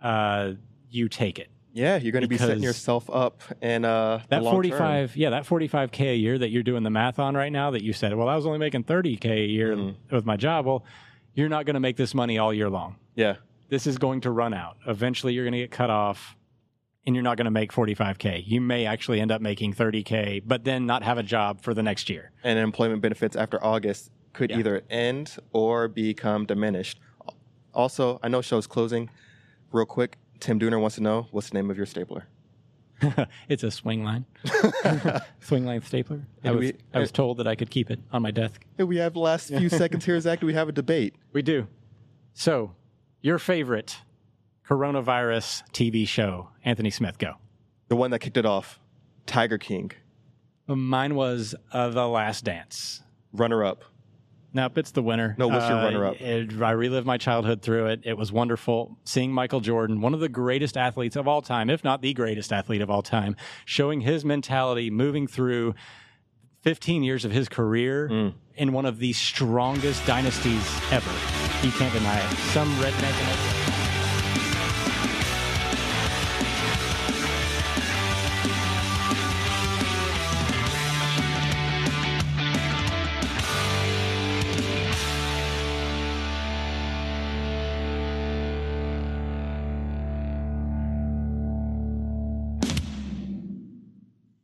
uh, 0.03 0.53
you 0.91 1.09
take 1.09 1.39
it. 1.39 1.49
yeah. 1.73 1.97
You're 1.97 2.13
going 2.13 2.23
to 2.23 2.29
be 2.29 2.39
setting 2.39 2.63
yourself 2.63 3.09
up 3.11 3.43
and 3.61 3.85
uh, 3.85 4.21
That 4.29 4.43
long 4.43 4.53
term. 4.63 4.71
45, 4.71 5.17
yeah, 5.17 5.31
that 5.31 5.45
45K 5.45 6.13
a 6.13 6.17
year 6.17 6.39
that 6.39 6.51
you're 6.51 6.63
doing 6.63 6.83
the 6.83 6.91
math 6.91 7.19
on 7.19 7.35
right 7.35 7.53
now 7.53 7.71
that 7.73 7.83
you 7.83 7.93
said, 7.93 8.15
well, 8.15 8.29
I 8.29 8.37
was 8.37 8.47
only 8.47 8.59
making 8.59 8.85
30K 8.85 9.27
a 9.27 9.47
year 9.47 9.75
Mm-hmm. 9.77 10.15
with 10.15 10.25
my 10.27 10.37
job. 10.37 10.67
Well, 10.67 10.85
you're 11.35 11.49
not 11.49 11.67
going 11.67 11.75
to 11.75 11.81
make 11.81 11.97
this 11.97 12.15
money 12.15 12.39
all 12.39 12.53
year 12.55 12.69
long. 12.71 12.97
Yeah, 13.15 13.37
This 13.69 13.87
is 13.87 13.99
going 13.99 14.21
to 14.23 14.31
run 14.31 14.55
out. 14.55 14.77
Eventually, 14.87 15.33
you're 15.35 15.45
going 15.45 15.53
to 15.53 15.59
get 15.59 15.71
cut 15.71 15.91
off 15.91 16.37
and 17.07 17.15
you're 17.15 17.23
not 17.25 17.37
going 17.37 17.45
to 17.47 17.51
make 17.51 17.73
45K. 17.73 18.43
You 18.47 18.61
may 18.61 18.85
actually 18.87 19.21
end 19.21 19.31
up 19.33 19.41
making 19.41 19.73
30K, 19.75 20.43
but 20.47 20.65
then 20.65 20.85
not 20.87 21.03
have 21.03 21.17
a 21.19 21.23
job 21.23 21.61
for 21.63 21.75
the 21.75 21.83
next 21.83 22.09
year. 22.11 22.33
and 22.45 22.59
employment 22.59 23.03
benefits 23.03 23.35
after 23.37 23.63
August 23.65 24.11
could 24.33 24.51
Yeah. 24.51 24.59
either 24.59 24.83
end 24.91 25.37
or 25.53 25.89
become 25.89 26.45
diminished. 26.47 26.99
Also, 27.75 28.19
I 28.23 28.29
know 28.29 28.41
show's 28.43 28.67
closing. 28.67 29.11
Real 29.73 29.87
quick, 29.87 30.17
Tim 30.41 30.59
Dooner 30.59 30.81
wants 30.81 30.97
to 30.97 31.03
know 31.03 31.27
what's 31.31 31.51
the 31.51 31.55
name 31.55 31.71
of 31.71 31.77
your 31.77 31.87
stapler. 31.87 32.27
it's 33.49 33.63
a 33.63 33.67
Swingline, 33.69 34.25
Swingline 35.41 35.85
stapler. 35.85 36.27
I 36.43 36.51
was, 36.51 36.61
we- 36.61 36.77
I 36.93 36.99
was 36.99 37.13
told 37.13 37.37
that 37.39 37.47
I 37.47 37.55
could 37.55 37.71
keep 37.71 37.91
it 37.91 38.01
on 38.13 38.23
my 38.23 38.31
desk. 38.33 38.65
We 38.77 38.97
have 38.97 39.13
the 39.15 39.21
last 39.21 39.49
few 39.49 39.69
seconds 39.83 40.05
here, 40.05 40.19
Zach. 40.21 40.41
Do 40.41 40.47
we 40.47 40.55
have 40.55 40.69
a 40.69 40.73
debate? 40.73 41.15
We 41.33 41.43
do. 41.43 41.69
So, 42.35 42.73
your 43.21 43.39
favorite 43.39 43.99
coronavirus 44.69 45.63
TV 45.73 46.07
show, 46.07 46.49
Anthony 46.65 46.91
Smith, 46.91 47.19
go. 47.19 47.35
The 47.89 47.97
one 47.97 48.11
that 48.11 48.19
kicked 48.19 48.37
it 48.37 48.47
off, 48.47 48.81
Tiger 49.27 49.59
King, 49.59 49.93
Mine 50.67 51.15
was 51.15 51.55
uh, 51.73 51.89
The 51.89 52.07
Last 52.07 52.45
Dance. 52.45 53.03
runner 53.33 53.65
up. 53.65 53.85
Nope, 54.55 54.79
it's 54.79 54.93
the 54.93 55.03
winner. 55.03 55.35
No, 55.39 55.49
what's 55.49 55.69
your 55.69 55.79
Uh, 55.79 55.85
runner-up? 55.85 56.21
it- 56.21 56.61
I 56.63 56.71
relived 56.71 57.07
my 57.07 57.19
childhood 57.19 57.61
through 57.63 57.87
it. 57.89 58.01
It 58.05 58.17
was 58.17 58.33
wonderful 58.33 58.97
seeing 59.05 59.31
Michael 59.33 59.61
Jordan, 59.61 60.01
one 60.01 60.15
of 60.15 60.21
the 60.21 60.29
greatest 60.29 60.77
athletes 60.77 61.17
of 61.17 61.29
all 61.29 61.43
time, 61.43 61.69
if 61.69 61.85
not 61.85 62.01
the 62.01 62.15
greatest 62.15 62.53
athlete 62.53 62.81
of 62.81 62.89
all 62.91 63.03
time, 63.03 63.37
showing 63.67 64.01
his 64.01 64.25
mentality, 64.25 64.91
moving 64.91 65.27
through 65.27 65.75
15 66.63 67.03
years 67.03 67.25
of 67.25 67.31
his 67.31 67.49
career 67.49 68.33
in 68.57 68.73
one 68.73 68.85
of 68.87 68.99
the 68.99 69.13
strongest 69.13 70.05
dynasties 70.07 70.67
ever. 70.91 71.11
You 71.65 71.71
can't 71.73 71.93
deny 71.93 72.19
it. 72.19 72.37
Some 72.53 72.69
redneck 72.77 73.48